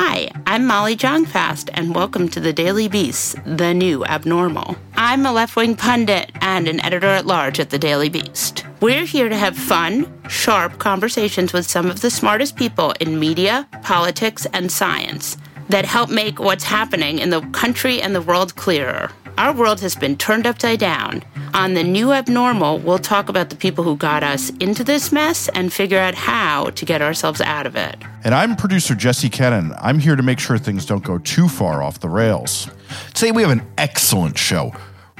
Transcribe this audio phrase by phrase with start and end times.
[0.00, 4.76] Hi, I'm Molly Jong-Fast, and welcome to the Daily Beast, the new abnormal.
[4.94, 8.64] I'm a left wing pundit and an editor at large at the Daily Beast.
[8.80, 13.66] We're here to have fun, sharp conversations with some of the smartest people in media,
[13.82, 15.36] politics, and science
[15.68, 19.10] that help make what's happening in the country and the world clearer.
[19.38, 21.22] Our world has been turned upside down.
[21.54, 25.48] On the new abnormal, we'll talk about the people who got us into this mess
[25.50, 28.02] and figure out how to get ourselves out of it.
[28.24, 29.72] And I'm producer Jesse Cannon.
[29.80, 32.68] I'm here to make sure things don't go too far off the rails.
[33.14, 34.72] Today we have an excellent show.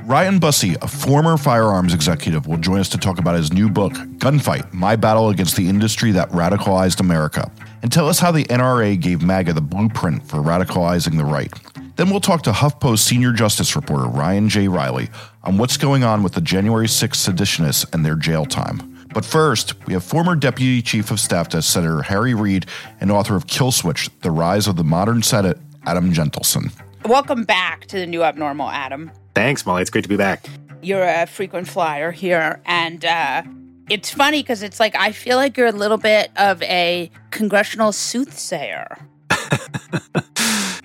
[0.03, 3.93] Ryan Busse, a former firearms executive, will join us to talk about his new book,
[3.93, 9.01] Gunfight My Battle Against the Industry That Radicalized America, and tell us how the NRA
[9.01, 11.53] gave MAGA the blueprint for radicalizing the right.
[11.99, 14.69] Then we'll talk to HuffPost senior justice reporter Ryan J.
[14.69, 15.09] Reilly
[15.43, 19.05] on what's going on with the January 6th seditionists and their jail time.
[19.13, 22.67] But first, we have former Deputy Chief of Staff to Senator Harry Reid
[23.01, 26.71] and author of Kill Switch The Rise of the Modern Senate, Adam Jentleson.
[27.05, 29.11] Welcome back to the new abnormal, Adam.
[29.35, 29.83] Thanks, Molly.
[29.83, 30.47] It's great to be back.
[30.81, 33.43] You're a frequent flyer here, and uh,
[33.91, 37.91] it's funny because it's like I feel like you're a little bit of a congressional
[37.91, 38.99] soothsayer.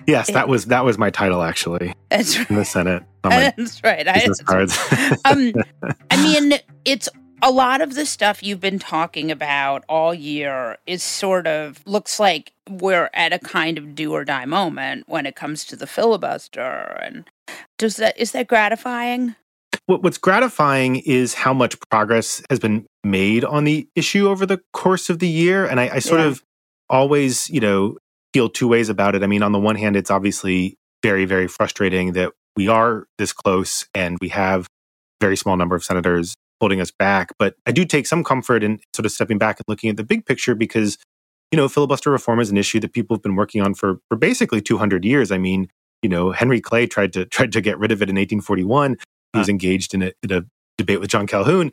[0.06, 3.02] yes, that was that was my title actually That's in the Senate.
[3.22, 4.06] That's right.
[4.06, 4.78] I, business cards.
[5.24, 5.52] um,
[6.10, 7.08] I mean, it's
[7.42, 12.18] a lot of the stuff you've been talking about all year is sort of looks
[12.20, 15.86] like we're at a kind of do or die moment when it comes to the
[15.86, 16.98] filibuster.
[17.02, 17.28] And
[17.78, 19.36] does that is that gratifying?
[19.86, 24.60] what, what's gratifying is how much progress has been made on the issue over the
[24.72, 26.28] course of the year, and I, I sort Yeah.
[26.28, 26.42] of
[26.88, 27.96] always, you know,
[28.34, 29.22] feel two ways about it.
[29.22, 33.32] I mean, on the one hand, it's obviously very, very frustrating that we are this
[33.32, 37.30] close and we have a very small number of senators holding us back.
[37.38, 40.04] But I do take some comfort in sort of stepping back and looking at the
[40.04, 40.98] big picture because,
[41.52, 44.16] you know, filibuster reform is an issue that people have been working on for for
[44.16, 45.30] basically 200 years.
[45.30, 45.68] I mean,
[46.02, 48.96] you know, Henry Clay tried to tried to get rid of it in 1841.
[49.32, 50.42] He was engaged in a, in a
[50.78, 51.72] debate with John Calhoun.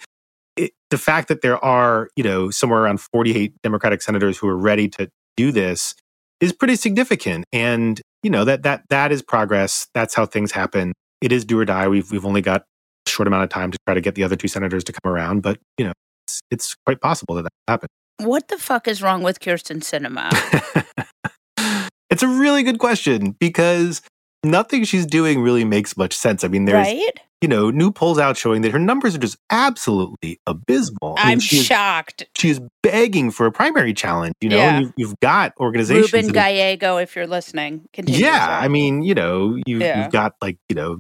[0.57, 4.57] It, the fact that there are, you know, somewhere around 48 Democratic senators who are
[4.57, 5.95] ready to do this
[6.41, 7.45] is pretty significant.
[7.53, 9.87] And, you know, that that that is progress.
[9.93, 10.93] That's how things happen.
[11.21, 11.87] It is do or die.
[11.87, 12.61] We've we've only got
[13.07, 15.11] a short amount of time to try to get the other two senators to come
[15.11, 15.93] around, but you know,
[16.27, 17.89] it's, it's quite possible that that will happen.
[18.17, 20.29] What the fuck is wrong with Kyrsten Sinema?
[22.09, 24.01] it's a really good question because
[24.43, 26.43] nothing she's doing really makes much sense.
[26.43, 27.19] I mean, there's right?
[27.41, 31.15] you know new polls out showing that her numbers are just absolutely abysmal.
[31.17, 32.25] I mean, I'm she is- shocked.
[32.37, 34.33] she is begging for a primary challenge.
[34.41, 34.79] You know, Yeah.
[34.79, 36.11] you've, you've got organizations.
[36.13, 38.19] Ruben Gallego, if you're listening, continue.
[38.25, 38.59] yeah.
[38.61, 40.03] I mean, you know, you, Yeah.
[40.03, 40.99] you've got like you know,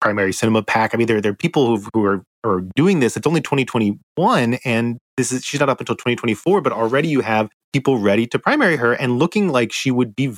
[0.00, 0.94] primary Sinema pack.
[0.94, 3.16] I mean, there there are people who who are are doing this.
[3.16, 7.48] It's only 2021, and this is she's not up until 2024, but already you have
[7.72, 10.34] people ready to primary her and looking like she would be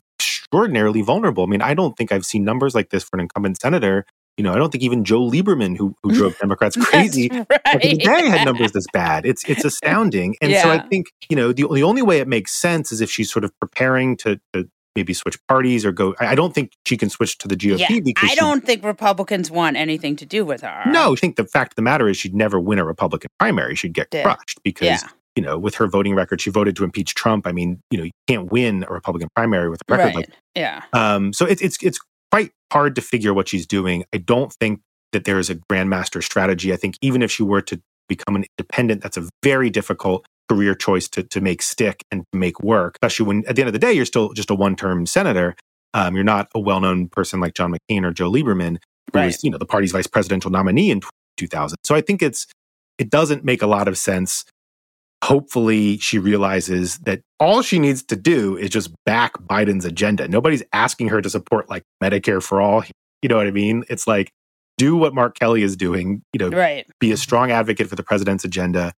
[0.52, 1.44] extraordinarily vulnerable.
[1.44, 4.06] I mean, I don't think I've seen numbers like this for an incumbent senator.
[4.36, 7.80] You know, I don't think even Joe Lieberman, who who drove Democrats crazy, right.
[7.80, 9.26] day had numbers this bad.
[9.26, 10.36] It's it's astounding.
[10.40, 13.10] And so I think, you know, the, the only way it makes sense is if
[13.10, 16.14] she's sort of preparing to, to maybe switch parties or go.
[16.20, 18.84] I, don't think she can switch to the GOP Yeah, because I she- don't think
[18.84, 20.82] Republicans want anything to do with her.
[20.90, 23.74] No, I think the fact of the matter is she'd never win a Republican primary.
[23.74, 24.22] She'd get Yeah.
[24.22, 25.08] crushed because, Yeah.
[25.38, 27.46] You know, with her voting record, she voted to impeach Trump.
[27.46, 30.16] I mean, you know, you can't win a Republican primary with a record right.
[30.16, 30.82] like yeah.
[30.92, 32.00] um, so it's it's it's
[32.32, 34.04] quite hard to figure what she's doing.
[34.12, 34.80] I don't think
[35.12, 36.72] that there is a grandmaster strategy.
[36.72, 40.74] I think even if she were to become an independent, that's a very difficult career
[40.74, 42.96] choice to to make stick and make work.
[42.96, 45.54] Especially when at the end of the day, you're still just a one term senator.
[45.94, 48.78] Um, you're not a well known person like John McCain or Joe Lieberman,
[49.12, 49.26] who Right.
[49.26, 51.00] was you know the party's vice presidential nominee in
[51.36, 51.78] 2000.
[51.84, 52.48] So I think it's
[52.98, 54.44] it doesn't make a lot of sense.
[55.24, 60.28] Hopefully, she realizes that all she needs to do is just back Biden's agenda.
[60.28, 62.84] Nobody's asking her to support like Medicare for all.
[63.22, 63.84] You know what I mean?
[63.90, 64.30] It's like
[64.76, 66.22] do what Mark Kelly is doing.
[66.32, 66.86] You know, Right.
[67.00, 68.92] be a strong advocate for the president's agenda.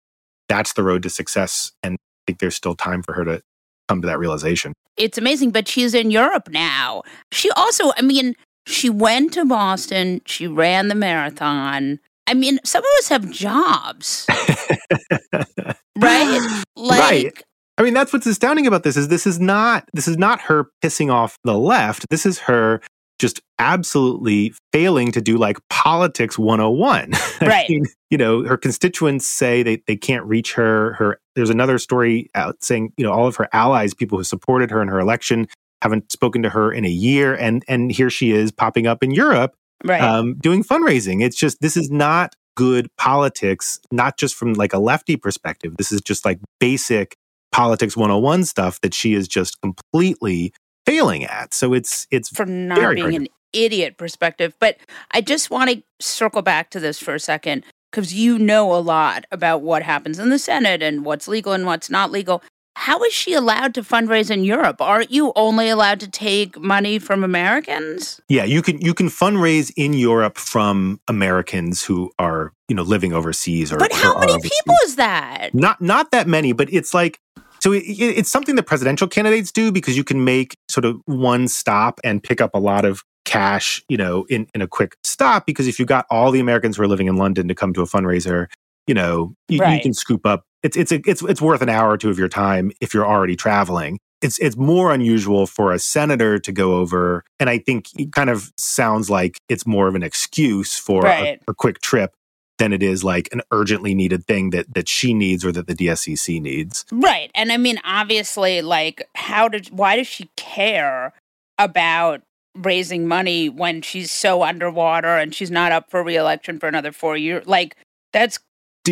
[0.49, 1.71] That's the road to success.
[1.83, 3.41] And I think there's still time for her to
[3.87, 4.73] come to that realization.
[4.97, 7.03] It's amazing, but she's in Europe now.
[7.31, 11.99] She also, I mean, she went to Boston, she ran the marathon.
[12.29, 14.27] I mean, some of us have jobs,
[15.97, 16.63] right?
[16.75, 17.43] Like, Right.
[17.79, 20.69] I mean, that's what's astounding about this is this is not this is not her
[20.83, 22.05] pissing off the left.
[22.11, 22.81] This is her
[23.17, 27.13] just absolutely failing to do like politics 101.
[27.41, 27.65] Right.
[27.69, 30.93] I mean, you know, her constituents say they, they can't reach her.
[30.93, 34.69] Her there's another story out saying, you know, all of her allies, people who supported
[34.69, 35.47] her in her election,
[35.81, 37.33] haven't spoken to her in a year.
[37.33, 40.01] And and here she is popping up in Europe Right.
[40.01, 41.23] um, doing fundraising.
[41.23, 45.77] It's just this is not good politics, not just from like a lefty perspective.
[45.77, 47.15] This is just like basic
[47.51, 50.53] politics 101 stuff that she is just completely
[50.85, 51.53] failing at.
[51.53, 54.53] So it's it's from not being hard an idiot perspective.
[54.59, 54.77] But
[55.11, 58.77] I just want to circle back to this for a second because you know a
[58.77, 62.43] lot about what happens in the Senate and what's legal and what's not legal.
[62.79, 64.79] How is she allowed to fundraise in Europe?
[64.79, 68.21] Aren't you only allowed to take money from Americans?
[68.29, 73.11] yeah, you can you can fundraise in Europe from Americans who are, you know, living
[73.13, 74.51] overseas or But how are many overseas.
[74.65, 75.49] people is that?
[75.53, 77.19] Not not that many, but it's like
[77.59, 81.01] so it, it- it's something that presidential candidates do because you can make sort of
[81.05, 84.95] one stop and pick up a lot of cash, you know, in, in a quick
[85.03, 85.45] stop.
[85.45, 87.81] Because if you got all the Americans who are living in London to come to
[87.81, 88.47] a fundraiser,
[88.87, 90.45] you know, you, you can scoop up.
[90.63, 93.07] It's it's a, it's it's worth an hour or two of your time if you're
[93.07, 93.99] already traveling.
[94.21, 98.29] It's it's more unusual for a senator to go over, and I think it kind
[98.29, 102.13] of sounds like it's more of an excuse for a- a quick trip
[102.57, 105.73] than it is like an urgently needed thing that that she needs or that the
[105.73, 106.85] DSCC needs.
[106.91, 107.31] Right.
[107.33, 111.13] And I mean, obviously, like, how did, why does she care
[111.57, 112.21] about
[112.55, 117.15] raising money when she's so underwater and she's not up for reelection for another four
[117.15, 117.47] years?
[117.47, 117.77] Like,
[118.11, 118.39] that's,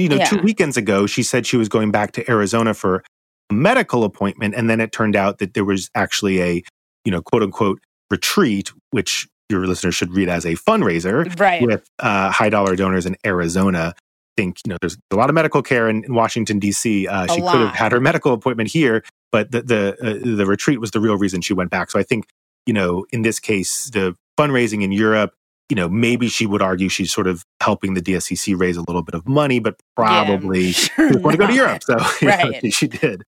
[0.02, 3.04] You know, two weekends ago, she said she was going back to Arizona for
[3.50, 6.64] a medical appointment, and then it turned out that there was actually a
[7.06, 7.80] you know quote unquote
[8.10, 11.62] retreat, which your listeners should read as a fundraiser right.
[11.62, 13.94] with uh, high dollar donors in Arizona.
[13.98, 17.08] I think you know there's a lot of medical care in, in Washington D.C.
[17.08, 20.80] Uh, she could have had her medical appointment here, but the the uh, the retreat
[20.80, 21.90] was the real reason she went back.
[21.90, 22.28] So I think
[22.66, 25.34] you know in this case the fundraising in Europe,
[25.70, 29.02] you know maybe she would argue she's sort of helping the DSCC raise a little
[29.04, 31.54] bit of money, but probably she sure want to go to.
[31.54, 31.84] Europe.
[31.84, 32.74] So you know, Right.
[32.74, 33.24] she did.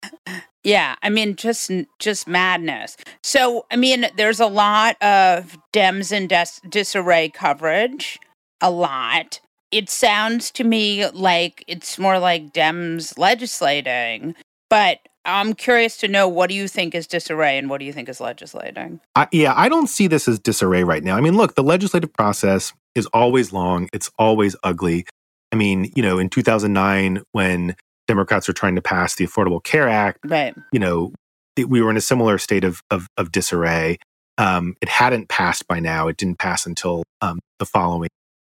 [0.62, 2.96] Yeah, I mean, just just madness.
[3.22, 8.18] So, I mean, there's a lot of Dems and dis- disarray coverage.
[8.62, 9.40] A lot.
[9.70, 14.34] It sounds to me like it's more like Dems legislating.
[14.70, 17.92] But I'm curious to know what do you think is disarray and what do you
[17.92, 19.00] think is legislating?
[19.14, 21.16] I, yeah, I don't see this as disarray right now.
[21.16, 25.06] I mean, look, the legislative process is always long, it's always ugly.
[25.52, 27.74] I mean, you know, in 2009, when
[28.06, 30.54] Democrats were trying to pass the Affordable Care Act, Right.
[30.72, 31.12] you know,
[31.56, 33.98] we were in a similar state of, of, of disarray.
[34.36, 36.08] Um, it hadn't passed by now.
[36.08, 38.08] It didn't pass until um, the following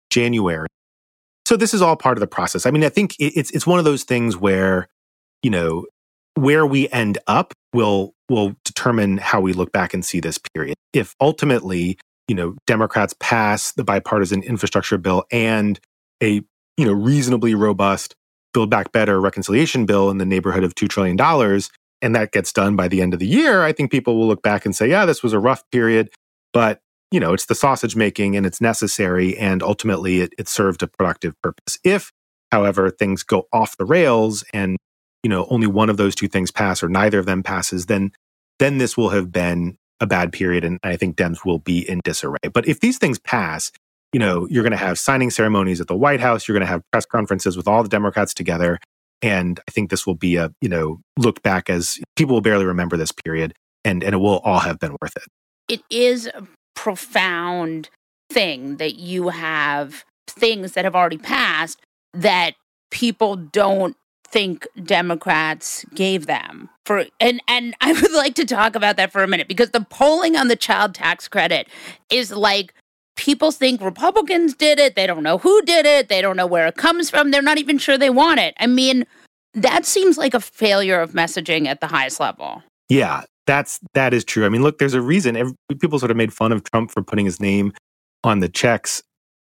[0.10, 0.68] January.
[1.46, 2.66] So this is all part of the process.
[2.66, 4.88] I mean, I think it, it's it's one of those things where,
[5.44, 5.86] you know,
[6.38, 10.75] where we end up will will determine how we look back and see this period.
[10.94, 11.98] If ultimately,
[12.28, 15.80] you know, Democrats pass the bipartisan infrastructure bill and
[16.22, 16.42] a
[16.78, 18.16] you know reasonably robust
[18.54, 21.69] Build Back Better reconciliation bill in the neighborhood of two trillion dollars,
[22.01, 24.42] and that gets done by the end of the year, I think people will look
[24.42, 26.10] back and say, yeah, this was a rough period,
[26.54, 26.80] but
[27.12, 30.88] you know, it's the sausage making and it's necessary, and ultimately it, it served a
[30.88, 31.78] productive purpose.
[31.83, 32.12] If,
[32.51, 34.78] however, things go off the rails and
[35.24, 38.12] you know only one of those two things pass or neither of them passes, then
[38.60, 42.02] then this will have been a bad period, and I think Dems will be in
[42.04, 42.50] disarray.
[42.54, 43.71] But if these things pass,
[44.14, 46.47] you know, you're going to have signing ceremonies at the White House.
[46.47, 48.80] You're going to have press conferences with all the Democrats together.
[49.21, 52.66] And I think this will be a, you know, looked back as people will barely
[52.66, 55.24] remember this period and, and it will all have been worth it.
[55.68, 57.90] it is a profound
[58.30, 61.81] thing that you have things that have already passed
[62.14, 62.56] that
[62.92, 63.95] people don't
[64.38, 69.24] think Democrats gave them for and and I would like to talk about that for
[69.24, 71.68] a minute because the polling on the child tax credit
[72.12, 72.76] is like
[73.16, 76.68] people think Republicans did it they don't know who did it they don't know where
[76.68, 79.08] it comes from they're not even sure they want it I mean
[79.56, 84.24] that seems like a failure of messaging at the highest level Yeah, that's, that is
[84.24, 84.46] true.
[84.46, 87.02] I mean, look, there's a reason every, people sort of made fun of Trump for
[87.02, 87.74] putting his name
[88.24, 89.02] on the checks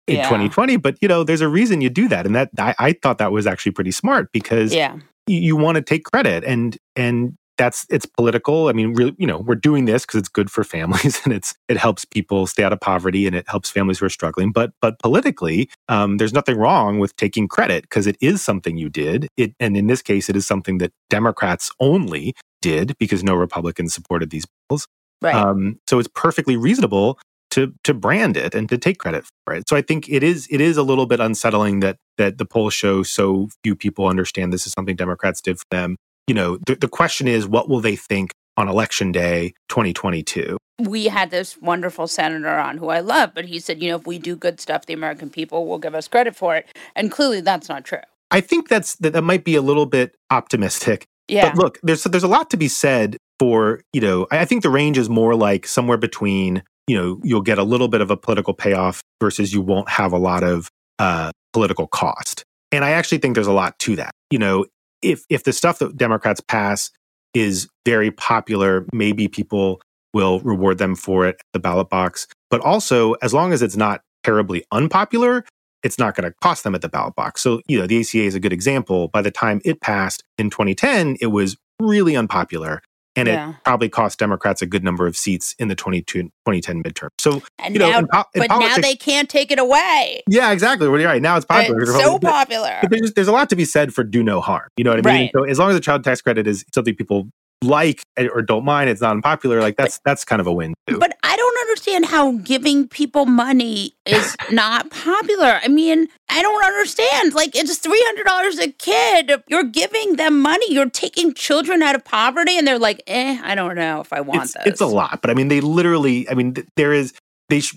[0.07, 0.25] in Yeah.
[0.25, 2.27] 2020, but you know, there's a reason you do that.
[2.27, 4.97] And that I, I thought that was actually pretty smart because yeah
[5.27, 9.27] you, you want to take credit and and that's it's political i mean really you
[9.27, 12.65] know we're doing this because it's good for families and it's it helps people stay
[12.65, 16.33] out of poverty and it helps families who are struggling but but politically um, there's
[16.33, 20.03] nothing wrong with taking credit because it is something you did it and in this
[20.03, 24.89] case it is something that democrats only did because no republicans supported these bills
[25.23, 27.19] right um, so it's perfectly reasonable
[27.55, 29.69] to to brand it and to take credit for it.
[29.69, 32.75] So I think it is it is a little bit unsettling that that the polls
[32.75, 35.97] show so few people understand this is something Democrats did for them.
[36.27, 40.57] you know, the, the question is, what will they think on election day 2022?
[40.81, 44.07] We had this wonderful senator on who I love, but he said, you know, if
[44.07, 46.67] we do good stuff, the American people will give us credit for it.
[46.97, 48.01] And clearly that's not true.
[48.31, 51.07] I think that's that, that might be a little bit optimistic.
[51.29, 51.51] Yeah.
[51.51, 54.63] But look, there's there's a lot to be said for, you know, I I think
[54.63, 58.11] the range is more like somewhere between, you know, you'll get a little bit of
[58.11, 62.45] a political payoff versus you won't have a lot of uh, political cost.
[62.73, 64.13] And I actually think there's a lot to that.
[64.31, 64.67] You know,
[65.03, 66.91] if if the stuff that Democrats pass
[67.35, 69.81] is very popular, maybe people
[70.13, 72.27] will reward them for it at the ballot box.
[72.51, 75.45] But also, as long as it's not terribly unpopular,
[75.83, 77.43] it's not going to cost them at the ballot box.
[77.43, 79.09] So, you know, the ACA is a good example.
[79.09, 82.81] By the time it passed in 2010, it was really unpopular.
[83.17, 83.51] And Yeah.
[83.51, 87.09] it probably cost Democrats a good number of seats in the 22 2010 midterm.
[87.19, 90.23] So, And you know, now, in in but now they can't take it away.
[90.29, 90.89] yeah, exactly.
[90.89, 91.23] Well, you're right.
[91.23, 91.83] Now it's popular.
[91.83, 92.79] It's so But- popular.
[92.83, 94.69] but there's, there's a lot to be said for do no harm.
[94.77, 95.21] You know what I mean?
[95.23, 95.31] Right.
[95.35, 97.29] So as long as the child tax credit is something people
[97.63, 99.61] like eh, or don't mind, it's not unpopular.
[99.63, 100.99] Like that's that's kind of a win too.
[100.99, 105.59] But I don't understand how giving people money is not popular.
[105.61, 107.35] I mean, I don't understand.
[107.35, 109.43] Like, it's $300 a kid.
[109.49, 110.73] You're giving them money.
[110.73, 114.21] You're taking children out of poverty, and they're like, eh, I don't know if I
[114.21, 114.63] want it's, this.
[114.65, 116.31] it's a lot, but I mean, they literally.
[116.31, 117.13] I mean, th- there is
[117.49, 117.75] they sh-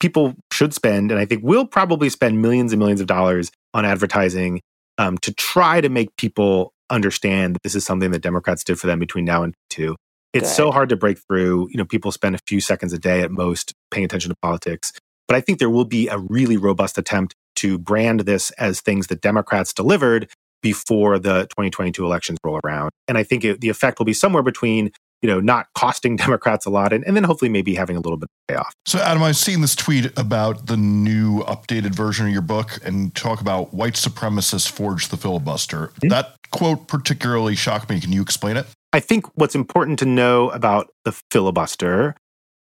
[0.00, 3.86] people should spend, and I think will probably spend millions and millions of dollars on
[3.86, 4.60] advertising
[4.98, 8.86] um, to try to make people understand that this is something that Democrats did for
[8.86, 9.96] them between now and two.
[10.32, 11.68] It's so hard to break through.
[11.70, 14.92] You know, people spend a few seconds a day at most paying attention to politics.
[15.26, 19.08] But I think there will be a really robust attempt to brand this as things
[19.08, 20.30] that Democrats delivered
[20.62, 22.90] before the 2022 elections roll around.
[23.06, 24.90] And I think it, the effect will be somewhere between,
[25.22, 28.16] you know, not costing Democrats a lot and, and then hopefully maybe having a little
[28.16, 28.74] bit of payoff.
[28.86, 33.14] So, Adam, I've seen this tweet about the new updated version of your book and
[33.14, 35.92] talk about white supremacists forged the filibuster.
[36.02, 36.08] Hmm?
[36.08, 38.00] That quote particularly shocked me.
[38.00, 38.66] Can you explain it?
[38.92, 42.14] I think what's important to know about the filibuster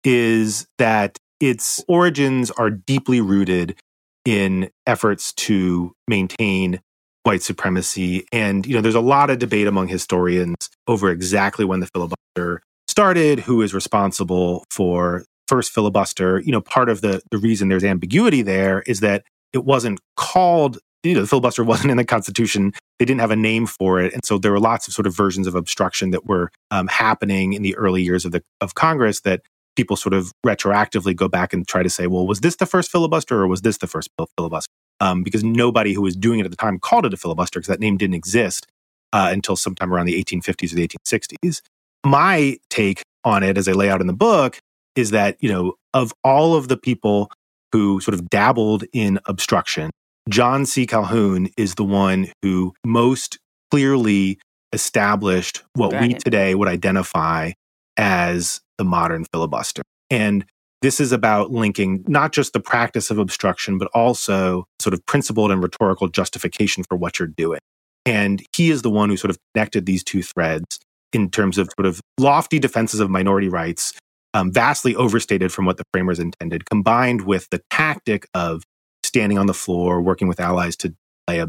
[0.02, 3.78] is that its origins are deeply rooted
[4.24, 6.80] in efforts to maintain
[7.26, 8.24] white supremacy.
[8.32, 12.62] And, you know, there's a lot of debate among historians over exactly when the filibuster
[12.88, 16.40] started, who is responsible for first filibuster.
[16.40, 20.78] You know, part of the, the reason there's ambiguity there is that it wasn't called,
[21.02, 22.72] you know, the filibuster wasn't in the Constitution.
[22.98, 24.14] They didn't have a name for it.
[24.14, 27.52] And so there were lots of sort of versions of obstruction that were um, happening
[27.52, 29.42] in the early years of the of Congress that
[29.74, 32.90] people sort of retroactively go back and try to say, well, was this the first
[32.90, 34.70] filibuster or was this the first filibuster?
[35.00, 37.68] Um, because nobody who was doing it at the time called it a filibuster because
[37.68, 38.66] that name didn't exist
[39.12, 41.60] uh, until sometime around the 1850s or the 1860s.
[42.04, 44.58] My take on it, as I lay out in the book,
[44.94, 47.30] is that, you know, of all of the people
[47.72, 49.90] who sort of dabbled in obstruction,
[50.28, 50.86] John C.
[50.86, 53.38] Calhoun is the one who most
[53.70, 54.38] clearly
[54.72, 57.52] established what we today would identify
[57.96, 59.82] as the modern filibuster.
[60.10, 60.44] And
[60.82, 65.50] this is about linking not just the practice of obstruction, but also sort of principled
[65.50, 67.60] and rhetorical justification for what you're doing.
[68.04, 70.78] And he is the one who sort of connected these two threads
[71.12, 73.92] in terms of sort of lofty defenses of minority rights,
[74.34, 78.62] um, vastly overstated from what the framers intended, combined with the tactic of
[79.02, 80.94] standing on the floor, working with allies to
[81.26, 81.48] play a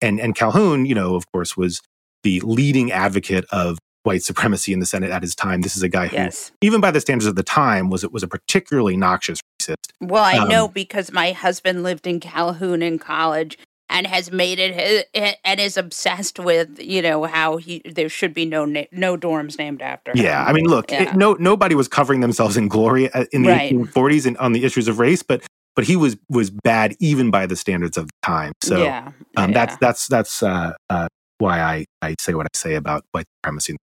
[0.00, 1.80] and and Calhoun, you know, of course, was
[2.22, 5.60] the leading advocate of white supremacy in the Senate at his time.
[5.60, 6.50] This is a guy who, Yes.
[6.60, 9.76] even by the standards of the time, was was a particularly noxious racist.
[10.00, 13.56] Well, I Um, know because my husband lived in Calhoun in college
[13.88, 18.34] and has made it his, and is obsessed with you know how he there should
[18.34, 20.24] be no na- no dorms named after him.
[20.24, 21.02] Yeah, I mean, look, Yeah.
[21.10, 23.72] it, no nobody was covering themselves in glory uh, in the Right.
[23.72, 25.44] 1840s and on the issues of race, but
[25.76, 28.52] but he was was bad even by the standards of the time.
[28.62, 29.54] So yeah, um, yeah.
[29.54, 33.76] that's that's that's uh, uh, why I I say what I say about white supremacy.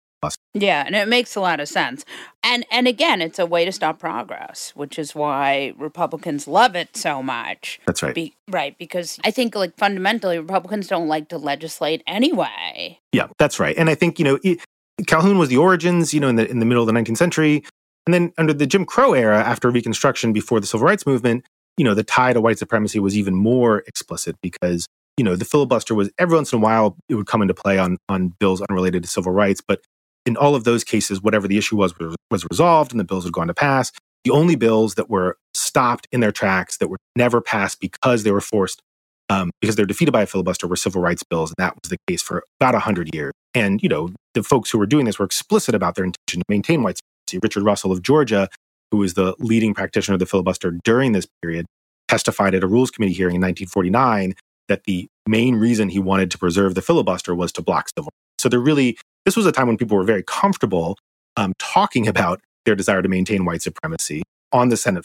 [0.53, 2.03] Yeah, and it makes a lot of sense.
[2.43, 6.97] And and again, it's a way to stop progress, which is why Republicans love it
[6.97, 7.79] so much.
[7.85, 8.15] That's right.
[8.15, 12.99] Be, right, because I think like fundamentally Republicans don't like to legislate anyway.
[13.13, 13.77] Yeah, that's right.
[13.77, 14.59] And I think you know it,
[15.05, 17.63] Calhoun was the origins, you know, in the in the middle of the 19th century,
[18.07, 21.45] and then under the Jim Crow era, after Reconstruction, before the Civil Rights Movement,
[21.77, 25.45] you know, the tie to white supremacy was even more explicit because you know the
[25.45, 28.61] filibuster was every once in a while it would come into play on on bills
[28.61, 29.81] unrelated to civil rights, but
[30.27, 31.93] in all of those cases, whatever the issue was
[32.29, 33.91] was, resolved, and the bills had gone to pass.
[34.25, 38.31] The only bills that were stopped in their tracks that were never passed because they
[38.31, 38.81] were forced
[39.29, 41.97] um, because they're defeated by a filibuster were civil rights bills, and that was the
[42.07, 43.33] case for about hundred years.
[43.55, 46.45] And you know, the folks who were doing this were explicit about their intention to
[46.49, 47.39] maintain white supremacy.
[47.41, 48.49] Richard Russell of Georgia,
[48.91, 51.65] who was the leading practitioner of the filibuster during this period,
[52.07, 54.33] testified at a Rules Committee hearing in 1949
[54.67, 58.07] that the main reason he wanted to preserve the filibuster was to block civil.
[58.07, 58.43] rights.
[58.43, 60.97] So they're really this was a time when people were very comfortable
[61.35, 65.03] um, talking about their desire to maintain white supremacy on the Senate.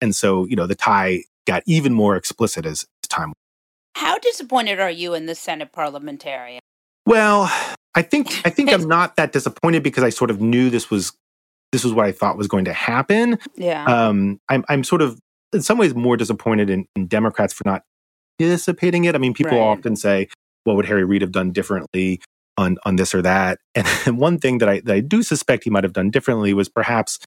[0.00, 3.30] And so, you know, the tie got even more explicit as time.
[3.30, 3.34] Went
[3.96, 4.02] on.
[4.04, 6.60] How disappointed are you in the Senate parliamentarian?
[7.04, 7.50] Well,
[7.96, 11.12] I think I think I'm not that disappointed because I sort of knew this was
[11.72, 13.40] this was what I thought was going to happen.
[13.56, 13.84] Yeah.
[13.86, 15.18] Um, I'm I'm sort of
[15.52, 17.82] in some ways more disappointed in, in Democrats for not
[18.40, 19.16] anticipating it.
[19.16, 19.66] I mean, people Right.
[19.66, 20.28] often say,
[20.62, 22.20] "What would Harry Reid have done differently
[22.56, 23.58] on on this or that?"
[24.06, 26.68] And one thing that I that I do suspect he might have done differently was
[26.68, 27.18] perhaps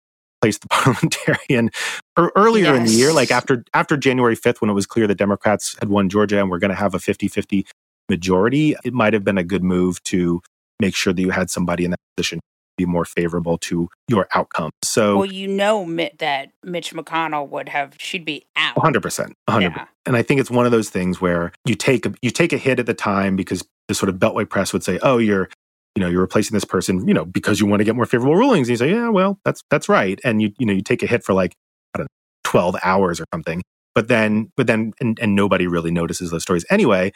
[0.42, 1.72] place the parliamentarian
[2.18, 5.16] or earlier in the year, like after after January 5th, when it was clear the
[5.16, 7.66] Democrats had won Georgia and we're going to have a 50-50
[8.10, 8.76] majority.
[8.84, 10.42] It might have been a good move to
[10.80, 12.40] make sure that you had somebody in that position
[12.78, 14.70] be more favorable to your outcome.
[14.84, 15.84] So well, you know
[16.20, 18.76] that Mitch McConnell would have, she'd be out.
[18.76, 19.34] 100%.
[19.50, 19.62] 100%.
[19.62, 19.86] Yeah.
[20.06, 22.58] And I think it's one of those things where you take a, you take a
[22.58, 25.50] hit at the time because the sort of beltway press would say, "Oh, you're
[25.96, 28.36] you know, you're replacing this person, you know, because you want to get more favorable
[28.36, 31.04] rulings." And you say, "Yeah, well, that's that's right." And you you know, you take
[31.04, 31.54] a hit for like
[31.96, 33.62] I don't know, 12 hours or something.
[33.96, 37.12] But then but then and, and nobody really notices those stories anyway.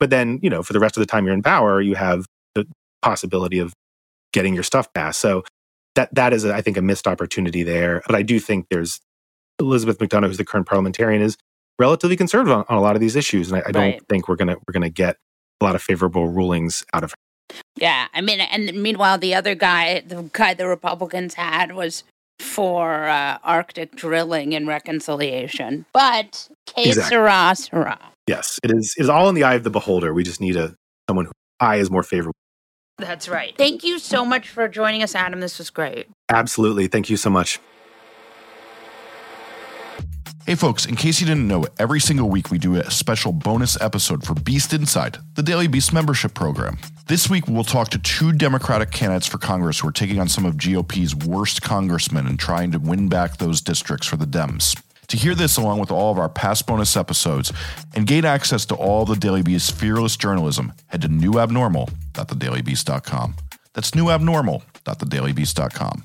[0.00, 2.24] But then, you know, for the rest of the time you're in power, you have
[2.54, 2.66] the
[3.02, 3.72] possibility of
[4.32, 5.20] getting your stuff passed.
[5.20, 5.44] So
[5.94, 8.02] that that is, I think, a missed opportunity there.
[8.06, 8.98] But I do think there's
[9.60, 11.36] Elizabeth MacDonough, who's the current parliamentarian, is
[11.78, 14.02] relatively conservative on, on a lot of these issues, and I, I don't Right.
[14.08, 15.16] think we're gonna we're gonna get
[15.60, 17.56] a lot of favorable rulings out of her.
[17.76, 22.04] Yeah, I mean, and meanwhile, the other guy, the guy the Republicans had was
[22.40, 25.86] for uh, Arctic drilling and reconciliation.
[25.92, 27.10] But que Exactly.
[27.10, 27.98] sera, sera.
[28.26, 28.94] Yes, it is.
[28.96, 30.14] It is all in the eye of the beholder.
[30.14, 30.74] We just need a
[31.08, 32.34] someone whose eye is more favorable.
[32.98, 33.54] That's right.
[33.56, 35.40] Thank you so much for joining us, Adam.
[35.40, 36.06] This was great.
[36.30, 36.86] Absolutely.
[36.86, 37.58] Thank you so much.
[40.46, 43.80] Hey, folks, in case you didn't know, every single week we do a special bonus
[43.80, 46.76] episode for Beast Inside, the Daily Beast membership program.
[47.06, 50.44] This week, we'll talk to two Democratic candidates for Congress who are taking on some
[50.44, 54.78] of GOP's worst congressmen and trying to win back those districts for the Dems.
[55.06, 57.50] To hear this, along with all of our past bonus episodes,
[57.94, 63.34] and gain access to all the Daily Beast's fearless journalism, head to newabnormal.thedailybeast.com.
[63.72, 66.04] That's newabnormal.thedailybeast.com.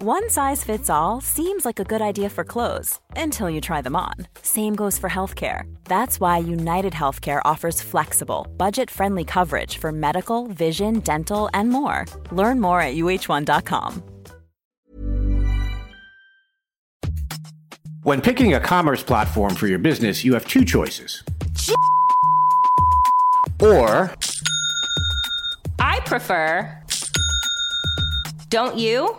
[0.00, 3.96] One size fits all seems like a good idea for clothes until you try them
[3.96, 4.14] on.
[4.42, 5.62] Same goes for healthcare.
[5.86, 12.06] That's why United Healthcare offers flexible, budget friendly coverage for medical, vision, dental, and more.
[12.30, 14.04] Learn more at uh1.com.
[18.04, 21.24] When picking a commerce platform for your business, you have two choices.
[23.60, 24.14] Or
[25.80, 26.72] I prefer.
[28.48, 29.18] Don't you?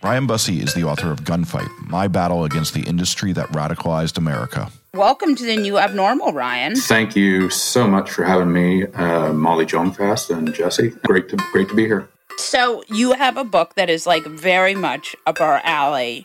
[0.00, 4.70] Ryan Busse is the author of Gunfight My Battle Against the Industry That Radicalized America.
[4.94, 6.76] Welcome to the new abnormal, Ryan.
[6.76, 10.90] Thank you so much for having me, uh, Molly Jong-Fast and Jesse.
[11.04, 12.08] Great to great to be here.
[12.36, 16.24] So you have a book that is like very much up our alley,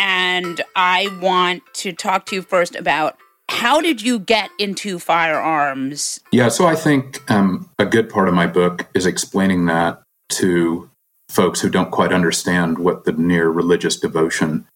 [0.00, 3.16] and I want to talk to you first about
[3.48, 6.18] how did you get into firearms?
[6.32, 10.90] Yeah, so I think um, a good part of my book is explaining that to
[11.32, 14.66] folks who don't quite understand what the near religious devotion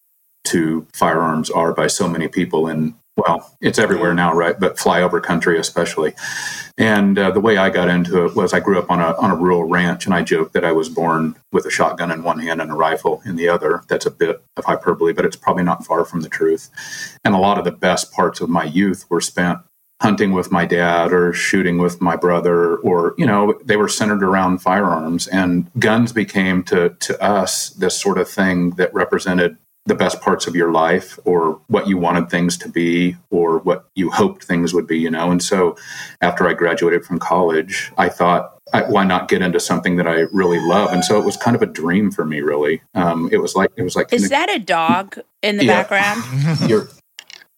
[0.44, 4.60] to firearms are by so many people in well, it's everywhere now, right?
[4.60, 6.12] But flyover country, especially.
[6.76, 9.30] And uh, the way I got into it was I grew up on a on
[9.30, 12.40] a rural ranch, and I joke that I was born with a shotgun in one
[12.40, 13.82] hand and a rifle in the other.
[13.88, 16.68] That's a bit of hyperbole, but it's probably not far from the truth.
[17.24, 19.60] And a lot of the best parts of my youth were spent
[20.02, 24.22] hunting with my dad or shooting with my brother or you know they were centered
[24.22, 29.56] around firearms and guns became to to us this sort of thing that represented
[29.86, 33.88] the best parts of your life or what you wanted things to be or what
[33.94, 35.30] you hoped things would be, you know.
[35.30, 35.76] And so
[36.20, 38.52] after I graduated from college, I thought,
[38.88, 40.92] why not get into something that I really love?
[40.92, 42.82] And so it was kind of a dream for me, really.
[42.94, 45.84] Um, it was like, it was like, is that a dog in the yeah.
[45.84, 46.60] background?
[46.68, 46.88] You're,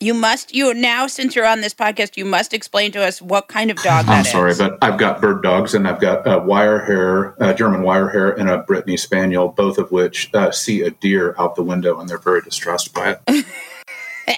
[0.00, 3.48] you must you now since you're on this podcast, you must explain to us what
[3.48, 4.30] kind of dog I'm is.
[4.30, 8.08] sorry, but I've got bird dogs and I've got a wire hair, a German wire
[8.08, 11.98] hair, and a Brittany Spaniel, both of which uh, see a deer out the window
[11.98, 13.46] and they're very distressed by it.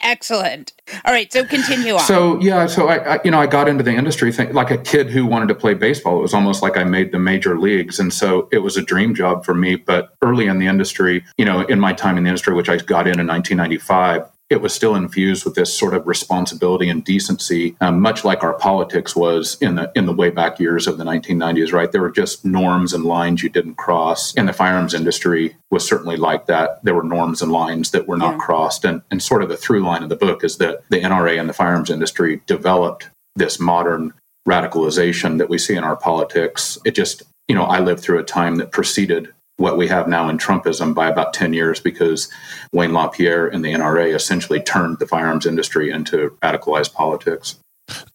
[0.03, 0.73] Excellent.
[1.05, 2.01] All right, so continue on.
[2.01, 4.79] So yeah, so I, I, you know I got into the industry thing like a
[4.79, 6.18] kid who wanted to play baseball.
[6.18, 9.16] It was almost like I made the major leagues, and so it was a dream
[9.16, 9.75] job for me.
[9.75, 12.77] But early in the industry, you know, in my time in the industry, which I
[12.77, 17.77] got in in 1995, it was still infused with this sort of responsibility and decency,
[17.81, 21.05] um, much like our politics was in the in the way back years of the
[21.05, 21.73] 1990s.
[21.73, 25.87] Right, there were just norms and lines you didn't cross, and the firearms industry was
[25.87, 26.85] certainly like that.
[26.85, 28.45] There were norms and lines that were not yeah.
[28.45, 31.39] crossed, and and sort of the through line of the book is that the NRA
[31.39, 34.13] and the firearms industry developed this modern
[34.49, 36.77] radicalization that we see in our politics.
[36.85, 40.29] It just you know, I lived through a time that preceded what we have now
[40.29, 42.31] in Trumpism by about 10 years because
[42.73, 47.57] Wayne LaPierre and the NRA essentially turned the firearms industry into radicalized politics.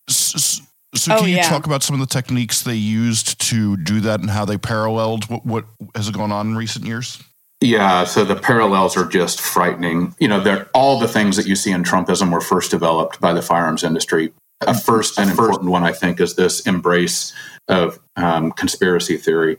[0.09, 0.63] So,
[0.95, 1.43] so can oh, you yeah.
[1.43, 5.29] talk about some of the techniques they used to do that and how they paralleled
[5.29, 7.21] what, what has gone on in recent years?
[7.61, 10.15] Yeah, so the parallels are just frightening.
[10.19, 13.33] You know, they're, all the things that you see in Trumpism were first developed by
[13.33, 14.33] the firearms industry.
[14.61, 17.33] A first and important one, I think, is this embrace
[17.67, 19.57] of um, conspiracy theory.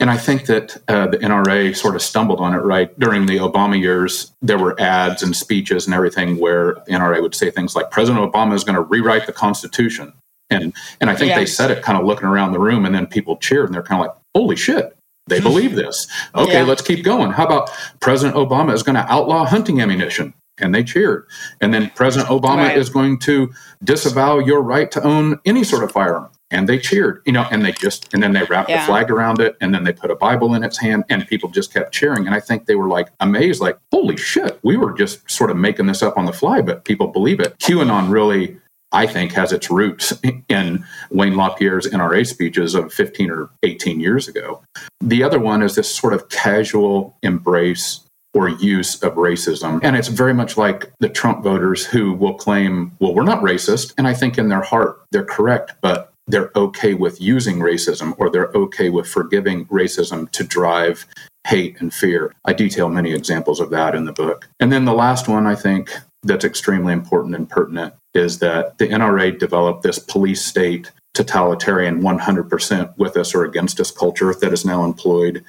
[0.00, 3.36] And I think that uh, the NRA sort of stumbled on it right during the
[3.36, 4.32] Obama years.
[4.40, 8.32] There were ads and speeches and everything where the NRA would say things like President
[8.32, 10.14] Obama is going to rewrite the Constitution.
[10.48, 11.38] And, and I think yes.
[11.38, 13.84] they said it kind of looking around the room, and then people cheered, and they're
[13.84, 14.96] kind of like, holy shit,
[15.28, 16.08] they believe this.
[16.34, 16.64] Okay, yeah.
[16.64, 17.30] let's keep going.
[17.30, 20.34] How about President Obama is going to outlaw hunting ammunition?
[20.58, 21.26] And they cheered.
[21.60, 22.76] And then President Obama right.
[22.76, 23.52] is going to
[23.84, 27.64] disavow your right to own any sort of firearm and they cheered, you know, and
[27.64, 28.80] they just, and then they wrapped yeah.
[28.80, 31.48] the flag around it, and then they put a Bible in its hand, and people
[31.48, 32.26] just kept cheering.
[32.26, 35.56] And I think they were like amazed, like, holy shit, we were just sort of
[35.56, 37.58] making this up on the fly, but people believe it.
[37.58, 38.58] QAnon really,
[38.92, 40.12] I think, has its roots
[40.48, 44.62] in Wayne LaPierre's NRA speeches of 15 or 18 years ago.
[45.00, 48.00] The other one is this sort of casual embrace
[48.32, 49.80] or use of racism.
[49.82, 53.92] And it's very much like the Trump voters who will claim, well, we're not racist.
[53.98, 58.30] And I think in their heart, they're correct, but they're okay with using racism or
[58.30, 61.06] they're okay with forgiving racism to drive
[61.46, 62.34] hate and fear.
[62.44, 64.48] I detail many examples of that in the book.
[64.60, 65.90] And then the last one I think
[66.22, 72.96] that's extremely important and pertinent is that the NRA developed this police state totalitarian 100%
[72.98, 75.44] with us or against us culture that is now employed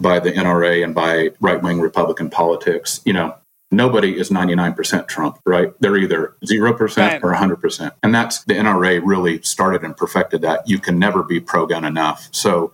[0.00, 3.00] by the NRA and by right wing Republican politics.
[3.04, 3.34] You know,
[3.70, 5.72] nobody is 99% Trump, right?
[5.80, 7.22] They're either 0% right.
[7.22, 7.92] or 100%.
[8.02, 10.68] And that's the NRA really started and perfected that.
[10.68, 12.28] You can never be pro gun enough.
[12.32, 12.72] So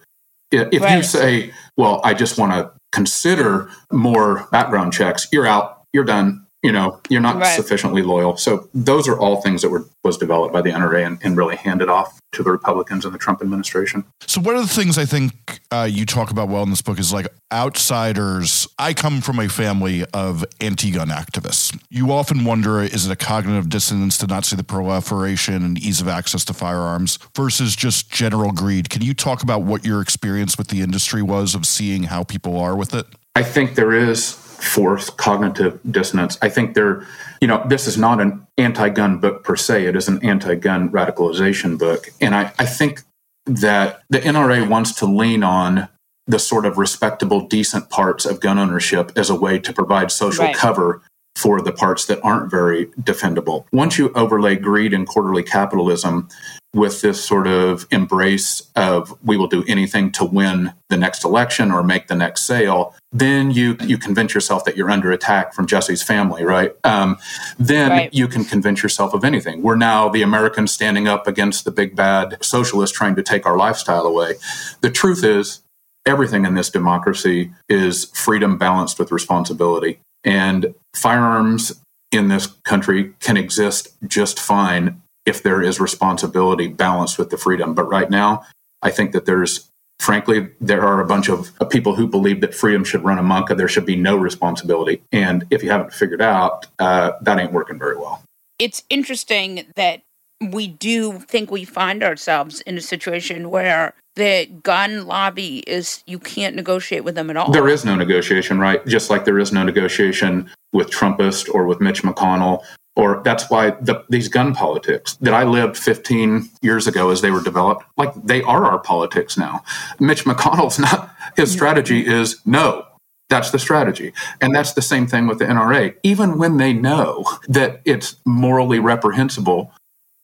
[0.53, 0.97] if right.
[0.97, 6.44] you say, well, I just want to consider more background checks, you're out, you're done
[6.65, 7.55] you know you're not right.
[7.55, 8.37] sufficiently loyal.
[8.37, 11.57] So those are all things that were was developed by the nra and, and, really
[11.57, 14.05] handed off to the republicans and the trump administration.
[14.27, 16.99] So one of the things i think uh, you talk about well in this book
[16.99, 21.79] is like outsiders i come from a family of anti-gun activists.
[21.91, 26.01] You often wonder is it a cognitive dissonance to not see the proliferation and ease
[26.01, 28.89] of access to firearms versus just general greed?
[28.89, 32.59] Can you talk about what your experience with the industry was of seeing how people
[32.59, 33.07] are with it?
[33.37, 36.39] I think there is force cognitive dissonance.
[36.43, 37.07] I think there,
[37.41, 40.55] you know, this is not an anti gun book per se, it is an anti
[40.55, 42.09] gun radicalization book.
[42.21, 43.03] And I, I think
[43.47, 45.89] that the NRA wants to lean on
[46.27, 50.47] the sort of respectable, decent parts of gun ownership as a way to provide social
[50.47, 50.57] Right.
[50.57, 51.03] cover
[51.37, 53.65] for the parts that aren't very defendable.
[53.73, 56.29] Once you overlay greed and quarterly capitalism
[56.75, 61.71] with this sort of embrace of we will do anything to win the next election
[61.71, 65.67] or make the next sale, then you you convince yourself that you're under attack from
[65.67, 66.73] Jesse's family, right?
[66.85, 67.17] Um,
[67.59, 68.15] then Right.
[68.15, 69.63] you can convince yourself of anything.
[69.63, 73.57] We're now the Americans standing up against the big bad socialists trying to take our
[73.57, 74.35] lifestyle away.
[74.81, 75.61] The truth is,
[76.07, 80.01] everything in this democracy is freedom balanced with responsibility.
[80.25, 81.73] And firearms
[82.11, 87.75] in this country can exist just fine if there is responsibility balanced with the freedom.
[87.75, 88.45] But right now,
[88.83, 92.85] I think that there's, frankly, there are a bunch of people who believe that freedom
[92.85, 95.03] should run amok and there should be no responsibility.
[95.13, 98.23] And if you haven't figured out, uh, that ain't working very well.
[98.59, 100.03] it's interesting that
[100.41, 106.19] we do think we find ourselves in a situation where the gun lobby is you
[106.19, 107.51] can't negotiate with them at all.
[107.51, 108.85] There is no negotiation, right?
[108.87, 112.63] Just like there is no negotiation with Trumpist or with Mitch McConnell.
[112.97, 117.31] Or that's why the, these gun politics that I lived 15 years ago as they
[117.31, 119.65] were developed, like they are our politics now.
[119.99, 122.87] Mitch McConnell's not, his strategy is no.
[123.31, 124.13] That's the strategy.
[124.41, 125.97] And that's the same thing with the NRA.
[126.03, 129.73] Even when they know that it's morally reprehensible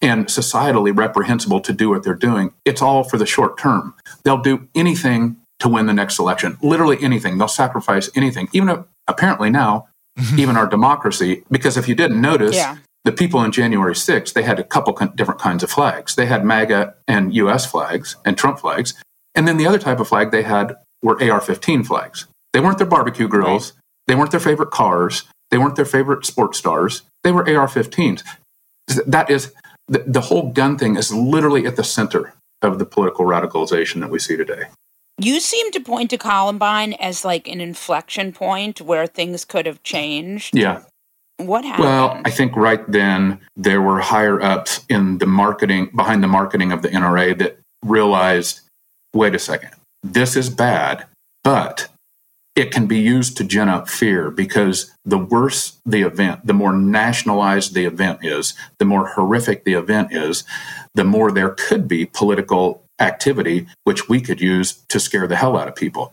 [0.00, 3.94] and societally reprehensible to do what they're doing, it's all for the short term.
[4.22, 7.38] They'll do anything to win the next election, literally anything.
[7.38, 9.88] They'll sacrifice anything, even if, apparently now,
[10.36, 11.42] even our democracy.
[11.50, 12.76] Because if you didn't notice, Yeah.
[13.04, 16.14] the people on January 6th, they had a couple different kinds of flags.
[16.14, 18.94] They had MAGA and US flags and Trump flags.
[19.34, 22.26] And then the other type of flag they had were AR 15 flags.
[22.52, 23.72] They weren't their barbecue grills.
[24.06, 25.24] They weren't their favorite cars.
[25.50, 27.02] They weren't their favorite sports stars.
[27.24, 28.22] They were AR 15s.
[29.06, 29.52] That is,
[29.88, 34.10] the, the whole gun thing is literally at the center of the political radicalization that
[34.10, 34.64] we see today.
[35.20, 39.82] You seem to point to Columbine as like an inflection point where things could have
[39.82, 40.56] changed.
[40.56, 40.82] Yeah.
[41.36, 41.84] What happened?
[41.84, 46.72] Well, I think right then there were higher ups in the marketing, behind the marketing
[46.72, 48.60] of the NRA that realized
[49.14, 49.70] wait a second,
[50.02, 51.06] this is bad,
[51.42, 51.88] but
[52.56, 56.72] it can be used to gin up fear because the worse the event, the more
[56.72, 60.44] nationalized the event is, the more horrific the event is,
[60.94, 65.56] the more there could be political activity which we could use to scare the hell
[65.56, 66.12] out of people.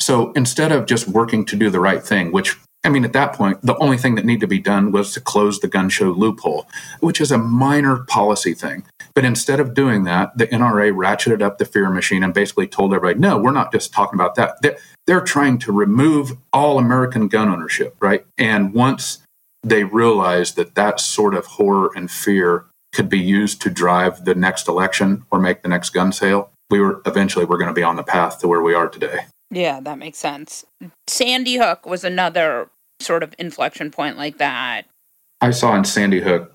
[0.00, 3.32] So instead of just working to do the right thing, which I mean, at that
[3.34, 6.10] point, the only thing that needed to be done was to close the gun show
[6.10, 6.66] loophole,
[6.98, 8.84] which is a minor policy thing.
[9.14, 12.92] But instead of doing that, the NRA ratcheted up the fear machine and basically told
[12.92, 14.60] everybody, no, we're not just talking about that.
[14.62, 18.24] They're, they're trying to remove all American gun ownership, right?
[18.36, 19.18] And once
[19.62, 24.34] they realized that that sort of horror and fear could be used to drive the
[24.34, 27.82] next election or make the next gun sale, we were eventually we're going to be
[27.82, 29.26] on the path to where we are today.
[29.50, 30.64] yeah, that makes sense.
[31.06, 32.68] Sandy Hook was another
[33.00, 34.82] sort of inflection point like that.
[35.40, 36.52] I saw in Sandy Hook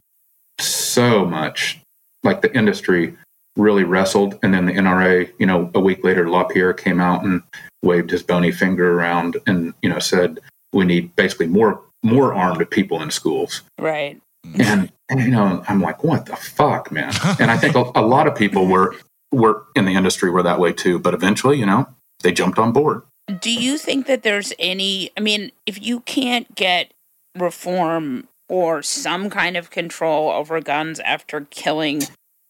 [0.60, 1.80] so much
[2.23, 3.15] like the industry
[3.56, 7.43] really wrestled and then the NRA, you know, a week later LaPierre came out and
[7.84, 10.39] waved his bony finger around and, you know, said
[10.73, 13.63] we need basically more more armed people in schools.
[13.80, 14.21] Right.
[14.60, 17.13] And, and you know, I'm like, what the fuck, man?
[17.39, 18.95] And I think a, a lot of people were
[19.31, 21.88] were in the industry were that way too, but eventually, you know,
[22.23, 23.03] they jumped on board.
[23.41, 26.93] Do you think that there's any I mean, if you can't get
[27.38, 32.03] reform or some kind of control over guns after killing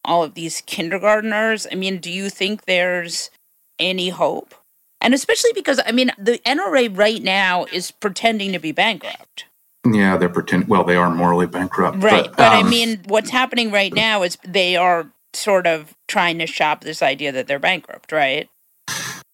[0.06, 3.32] all of these kindergartners, I mean, do you think there's
[3.80, 4.54] any hope?
[5.02, 9.46] And especially because I mean, the NRA right now is pretending to be bankrupt.
[9.94, 12.04] Yeah, they're pretend well, they are morally bankrupt.
[12.04, 12.30] Right.
[12.30, 16.48] But, I um, mean, what's happening right now is they are sort of trying to
[16.48, 18.50] shop this idea that they're bankrupt, right?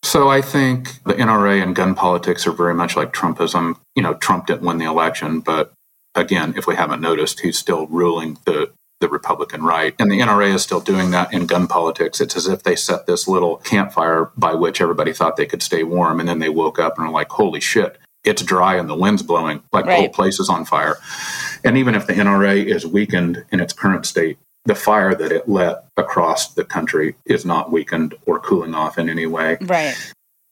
[0.04, 3.78] So I think the NRA and gun politics are very much like Trumpism.
[3.96, 5.74] You know, Trump didn't win the election, but
[6.14, 9.94] again, if we haven't noticed, he's still ruling the the Republican right.
[10.00, 12.22] And the NRA is still doing that in gun politics.
[12.22, 15.84] It's as if they set this little campfire by which everybody thought they could stay
[15.84, 18.96] warm, and then they woke up and are like, "Holy shit, it's dry and the
[18.96, 20.14] wind's blowing, like the whole Right.
[20.14, 20.98] place is on fire."
[21.64, 25.48] And even if the NRA is weakened in its current state, the fire that it
[25.50, 29.58] let across the country is not weakened or cooling off in any way.
[29.62, 29.96] Right.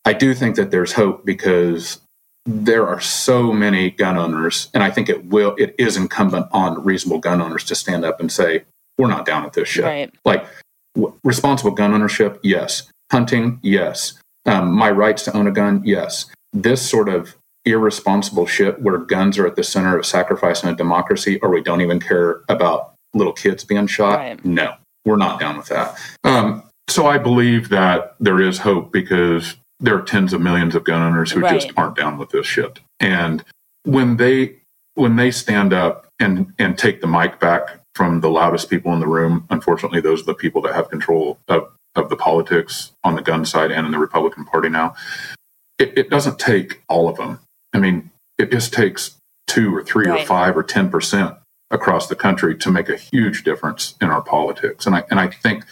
[0.03, 1.99] I do think that there's hope because
[2.45, 5.55] there are so many gun owners, and I think it will.
[5.59, 8.63] It is incumbent on reasonable gun owners to stand up and say,
[8.97, 10.11] "We're not down with this shit." Right.
[10.25, 10.45] Like
[10.95, 12.89] w- responsible gun ownership, yes.
[13.11, 14.13] Hunting, yes.
[14.45, 16.25] Um, my rights to own a gun, yes.
[16.51, 20.75] This sort of irresponsible shit where guns are at the center of sacrifice in a
[20.75, 24.17] democracy, or we don't even care about little kids being shot.
[24.19, 24.45] Right.
[24.45, 25.97] No, we're not down with that.
[26.23, 30.83] Um, so I believe that there is hope because there are tens of millions of
[30.83, 31.59] gun owners who Right.
[31.59, 32.79] just aren't down with this shit.
[32.99, 33.43] And
[33.83, 34.57] when they
[34.95, 38.99] when they stand up and and take the mic back from the loudest people in
[38.99, 43.15] the room, unfortunately, those are the people that have control of of the politics on
[43.15, 44.93] the gun side and in the Republican Party now.
[45.79, 47.39] It, it doesn't take all of them.
[47.73, 49.15] I mean, it just takes
[49.47, 51.35] two or three or five or ten percent
[51.69, 54.85] across the country to make a huge difference in our politics.
[54.85, 55.65] And I and I think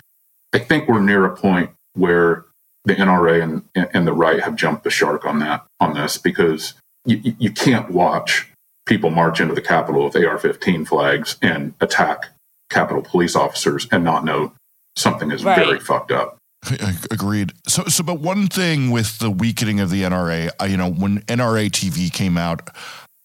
[0.53, 2.45] I think we're near a point where
[2.85, 6.73] the NRA and, and the right have jumped the shark on that on this because
[7.05, 8.49] you, you- can't watch
[8.85, 12.29] people march into the Capitol with AR-15 flags and attack
[12.69, 14.53] Capitol police officers and not know
[14.95, 15.57] something is Right.
[15.63, 16.37] very fucked up.
[17.11, 17.53] Agreed.
[17.67, 21.21] So, so, but one thing with the weakening of the NRA, I, you know, when
[21.21, 22.69] NRA TV came out,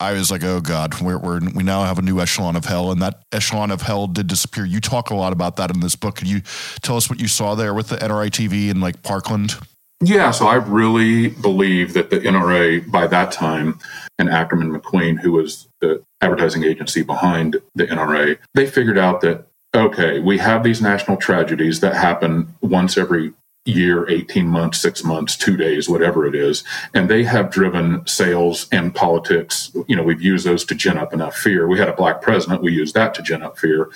[0.01, 2.90] I was like, oh God, we're, we're, we now have a new echelon of hell,
[2.90, 4.64] and that echelon of hell did disappear.
[4.64, 6.16] You talk a lot about that in this book.
[6.16, 6.42] Can you
[6.83, 9.57] tell us what you saw there with the NRA TV in like Parkland?
[10.01, 13.79] Yeah, so I really believe that the NRA by that time
[14.18, 19.47] and Ackerman McQueen, who was the advertising agency behind the NRA, they figured out that
[19.74, 23.32] okay, we have these national tragedies that happen once every
[23.64, 26.64] year, 18 months, six months, two days, whatever it is.
[26.92, 29.72] And they have driven sales and politics.
[29.88, 31.66] You know, we've used those to gin up enough fear.
[31.66, 33.90] We had a black president, we used that to gin up fear.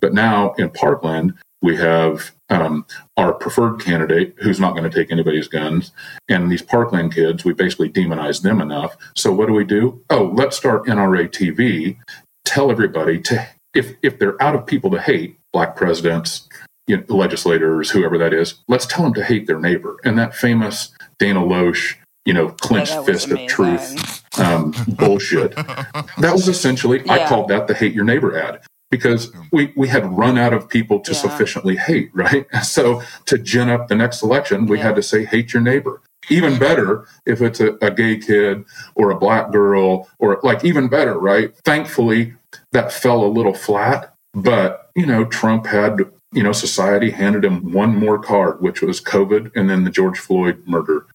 [0.00, 2.84] But now in Parkland, we have um,
[3.16, 5.92] our preferred candidate who's not going to take anybody's guns.
[6.28, 8.94] And these Parkland kids, we basically demonize them enough.
[9.16, 10.02] So what do we do?
[10.10, 11.96] Oh, let's start NRA TV.
[12.44, 16.48] Tell everybody to, if, if they're out of people to hate, black presidents,
[16.86, 19.98] you know, legislators, whoever that is, let's tell them to hate their neighbor.
[20.04, 25.54] And that famous Dana Loesch, you know, clenched that was fist of truth um, bullshit.
[25.56, 28.60] That was essentially, I called that the hate your neighbor ad
[28.90, 31.18] because we, we had run out of people to Yeah.
[31.18, 32.46] sufficiently hate, right?
[32.62, 34.84] So to gin up the next election, we Yeah.
[34.84, 36.00] had to say, hate your neighbor.
[36.30, 40.88] Even better if it's a, a gay kid or a black girl or like even
[40.88, 41.54] better, right?
[41.64, 42.34] Thankfully,
[42.72, 46.00] that fell a little flat, but you know, Trump had,
[46.32, 50.18] you know, society handed him one more card, which was COVID and then the George
[50.18, 51.06] Floyd murder.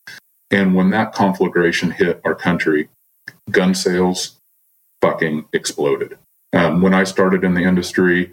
[0.51, 2.89] And when that conflagration hit our country,
[3.51, 4.37] gun sales
[5.01, 6.17] fucking exploded.
[6.53, 8.31] Um, when I started in the industry,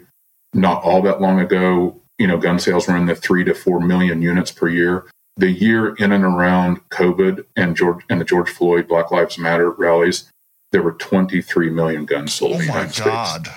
[0.53, 3.79] not all that long ago, you know, gun sales were in the three to four
[3.79, 5.05] million units per year.
[5.37, 9.69] The year in and around COVID and George and the George Floyd Black Lives Matter
[9.71, 10.31] rallies,
[10.71, 13.05] there were 23 million guns sold Oh in the my United States.
[13.07, 13.49] God.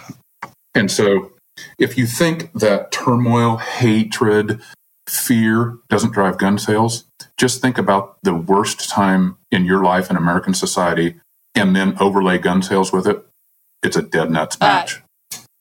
[0.74, 1.32] And so,
[1.78, 4.60] if you think that turmoil, hatred,
[5.08, 7.04] fear doesn't drive gun sales,
[7.36, 11.16] just think about the worst time in your life in American society
[11.54, 13.24] and then overlay gun sales with it.
[13.82, 15.02] It's a dead nuts Uh, match.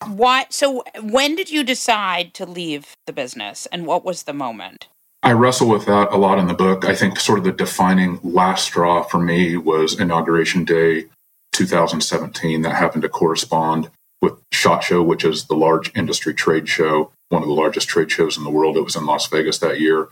[0.06, 0.46] Why?
[0.50, 4.88] So, when did you decide to leave the business, and what was the moment?
[5.22, 6.86] I wrestle with that a lot in the book.
[6.86, 11.06] I think sort of the defining last straw for me was Inauguration Day
[11.52, 12.62] 2017.
[12.62, 13.90] That happened to correspond
[14.22, 18.12] with SHOT Show, which is the large industry trade show, one of the largest trade
[18.12, 18.78] shows in the world.
[18.78, 20.08] It was in Las Vegas that year.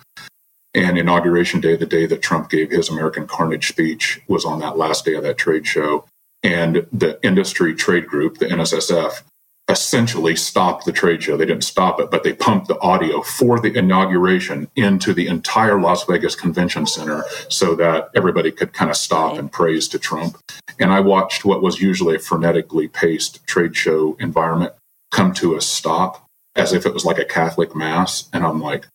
[0.74, 4.78] And Inauguration Day, the day that Trump gave his American Carnage speech, was on that
[4.78, 6.06] last day of that trade show.
[6.44, 9.22] And the industry trade group, the NSSF,
[9.70, 11.36] essentially stopped the trade show.
[11.36, 15.80] They didn't stop it, but they pumped the audio for the inauguration into the entire
[15.80, 20.38] Las Vegas Convention Center so that everybody could kind of stop and praise to Trump.
[20.80, 24.74] And I watched what was usually a frenetically paced trade show environment
[25.12, 26.26] come to a stop
[26.56, 28.30] as if it was like a Catholic mass.
[28.32, 28.88] And I'm like,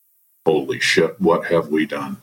[0.45, 2.17] holy shit, what have we done?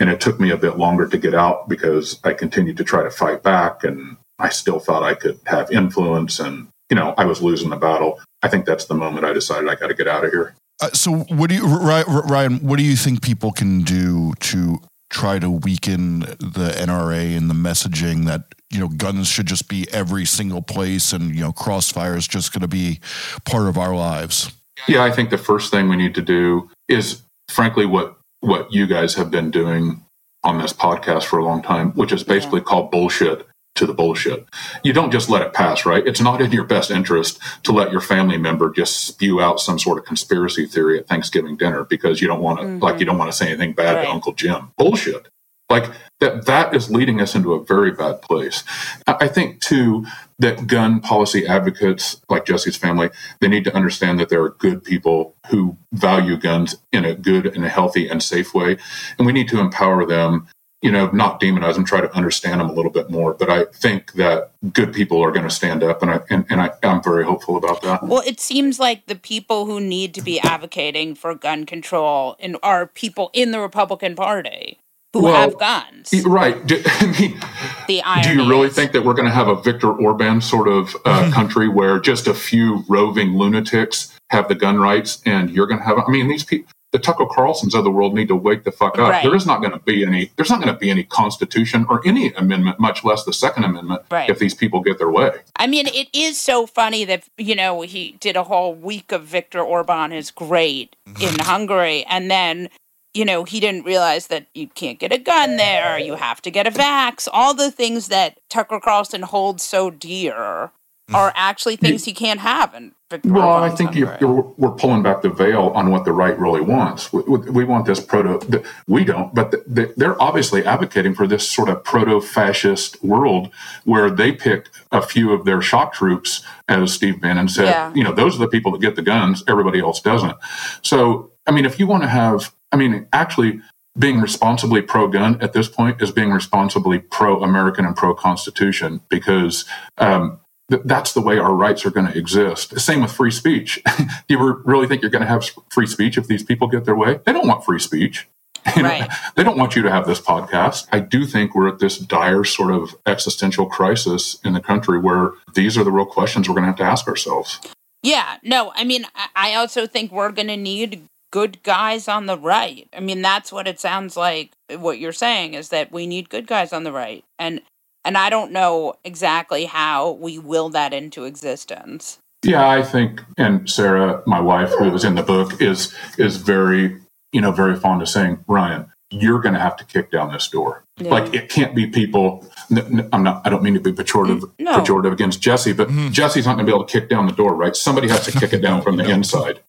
[0.00, 3.04] And it took me a bit longer to get out because I continued to try
[3.04, 7.24] to fight back and I still thought I could have influence and, you know, I
[7.24, 8.20] was losing the battle.
[8.44, 10.54] I think that's the moment I decided I got to get out of here.
[10.80, 12.58] Uh, so, what do you, Ryan?
[12.58, 14.78] What do you think people can do to
[15.10, 19.88] try to weaken the NRA and the messaging that you know guns should just be
[19.90, 23.00] every single place, and you know crossfire is just going to be
[23.44, 24.52] part of our lives?
[24.86, 28.86] Yeah, I think the first thing we need to do is, frankly, what what you
[28.86, 30.04] guys have been doing
[30.44, 34.46] on this podcast for a long time, which is basically called bullshit to the bullshit.
[34.82, 36.06] You don't just let it pass, right?
[36.06, 39.78] It's not in your best interest to let your family member just spew out some
[39.78, 42.82] sort of conspiracy theory at Thanksgiving dinner because you don't want to, mm-hmm.
[42.82, 44.04] like, you don't want to say anything bad Right.
[44.04, 44.72] to Uncle Jim.
[44.76, 45.28] Bullshit.
[45.70, 48.64] Like that, that is leading us into a very bad place.
[49.06, 50.04] I I think too
[50.38, 53.08] that gun policy advocates like Jesse's family,
[53.40, 57.46] they need to understand that there are good people who value guns in a good
[57.46, 58.76] and a healthy and safe way,
[59.16, 60.46] and we need to empower them.
[60.84, 63.32] You know, not demonize them, try to understand them a little bit more.
[63.32, 66.60] But I think that good people are going to stand up, and I and, and
[66.60, 68.02] I, I'm very hopeful about that.
[68.02, 72.58] Well, it seems like the people who need to be advocating for gun control and
[72.62, 74.78] are people in the Republican Party.
[75.14, 76.12] who Well, have guns.
[76.26, 76.64] Right.
[76.66, 77.40] Do, I mean,
[77.88, 80.68] The do you really is- think that we're going to have a Viktor Orban sort
[80.68, 85.66] of uh, country where just a few roving lunatics have the gun rights and you're
[85.66, 85.98] going to have?
[86.06, 88.96] I mean, these people, the Tucker Carlsons of the world need to wake the fuck
[89.00, 89.10] up.
[89.10, 89.24] Right.
[89.24, 90.30] There is not going to be any.
[90.36, 94.02] There's not going to be any Constitution or any amendment, much less the Second Amendment,
[94.12, 94.30] Right.
[94.30, 95.32] if these people get their way.
[95.56, 99.24] I mean, it is so funny that, you know, he did a whole week of
[99.24, 101.20] Viktor Orban is great mm-hmm.
[101.20, 102.04] in Hungary.
[102.04, 102.68] And then,
[103.12, 106.50] you know, he didn't realize that you can't get a gun there, you have to
[106.52, 107.26] get a vax.
[107.32, 110.70] All the things that Tucker Carlson holds so dear
[111.12, 114.18] are actually things he can't have in Viktor Well, I think you, Hungary.
[114.26, 117.12] you're, we're pulling back the veil on what the right really wants.
[117.12, 118.38] We, we we want this proto.
[118.46, 123.50] the- We don't, but the, the, they're obviously advocating for this sort of proto-fascist world
[123.84, 127.66] where they pick a few of their shock troops, as Steve Bannon said.
[127.66, 127.92] Yeah.
[127.94, 129.44] You know, those are the people that get the guns.
[129.46, 130.36] Everybody else doesn't.
[130.82, 133.60] So, I mean, if you want to have, I mean, actually.
[133.96, 139.64] Being responsibly pro-gun at this point is being responsibly pro-American and pro-Constitution because
[139.98, 142.78] um, th- that's the way our rights are going to exist.
[142.80, 143.82] Same with free speech.
[143.98, 146.96] Do you really think you're going to have free speech if these people get their
[146.96, 147.20] way?
[147.24, 148.28] They don't want free speech.
[148.76, 149.10] You know, Right.
[149.36, 150.86] They don't want you to have this podcast.
[150.90, 155.32] I do think we're at this dire sort of existential crisis in the country where
[155.52, 157.60] these are the real questions we're going to have to ask ourselves.
[158.02, 162.24] Yeah, no, I mean, I- I also think we're going to need good guys on
[162.24, 162.88] the right.
[162.96, 164.52] I mean, that's what it sounds like.
[164.74, 167.60] What you're saying is that we need good guys on the right, and
[168.04, 172.18] and I don't know exactly how we will that into existence.
[172.44, 177.00] Yeah, I think, and Sarah, my wife, who was in the book, is is very,
[177.32, 180.48] you know, very fond of saying, Ryan, you're going to have to kick down this
[180.48, 180.84] door.
[180.98, 181.10] Yeah.
[181.10, 182.46] Like it can't be people.
[182.70, 183.42] n- n- I'm not.
[183.46, 184.78] I don't mean to be pejorative, no.
[184.78, 187.54] pejorative against Jesse, but Jesse's not going to be able to kick down the door,
[187.54, 187.74] right?
[187.74, 189.60] Somebody has to kick it down from the inside.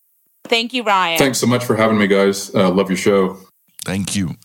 [0.44, 1.18] Thank you, Ryan.
[1.18, 2.54] Thanks so much for having me, guys.
[2.54, 3.38] Uh, love your show.
[3.84, 4.36] Thank you.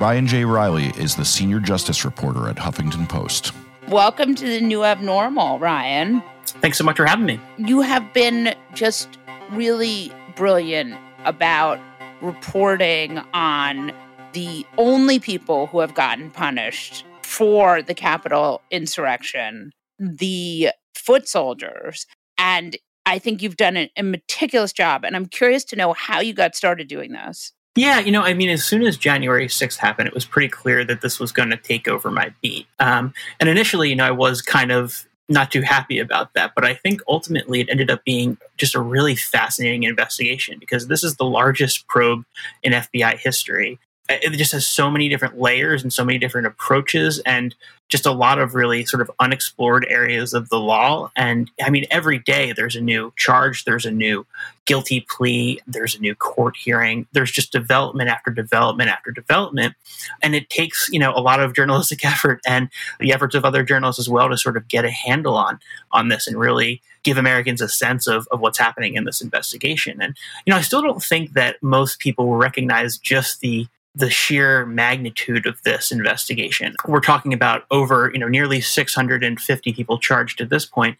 [0.00, 0.44] Ryan J.
[0.44, 3.50] Reilly is the senior justice reporter at Huffington Post.
[3.88, 6.22] Welcome to the new abnormal, Ryan.
[6.46, 7.40] Thanks so much for having me.
[7.56, 9.08] You have been just
[9.50, 10.94] really brilliant
[11.24, 11.80] about
[12.22, 13.90] reporting on
[14.34, 22.06] the only people who have gotten punished for the Capitol insurrection, the foot soldiers.
[22.38, 25.04] And I think you've done a, a meticulous job.
[25.04, 27.52] And I'm curious to know how you got started doing this.
[27.76, 30.84] Yeah, you know, I mean, as soon as January 6th happened, it was pretty clear
[30.84, 32.66] that this was going to take over my beat.
[32.80, 36.64] Um, and initially, you know, I was kind of not too happy about that, but
[36.64, 41.16] I think ultimately it ended up being just a really fascinating investigation because this is
[41.16, 42.24] the largest probe
[42.62, 43.78] in FBI history.
[44.08, 47.54] It just has so many different layers and so many different approaches and
[47.88, 51.10] just a lot of really sort of unexplored areas of the law.
[51.16, 54.26] And I mean, every day there's a new charge, there's a new
[54.66, 59.74] guilty plea, there's a new court hearing, there's just development after development after development.
[60.22, 62.68] And it takes, you know, a lot of journalistic effort and
[63.00, 65.58] the efforts of other journalists as well to sort of get a handle on
[65.90, 70.02] on this and really give Americans a sense of, of what's happening in this investigation.
[70.02, 73.66] And, you know, I still don't think that most people will recognize just the
[73.98, 76.76] the sheer magnitude of this investigation.
[76.86, 80.96] We're talking about over, you know, nearly 650 people charged at this point.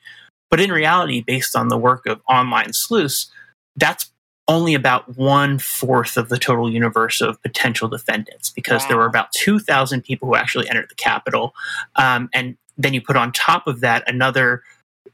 [0.51, 3.31] But in reality, based on the work of online sleuths,
[3.77, 4.11] that's
[4.49, 9.31] only about one fourth of the total universe of potential defendants because there were about
[9.33, 11.55] 2,000 people who actually entered the Capitol.
[11.97, 14.63] Um, and then you put on top of that another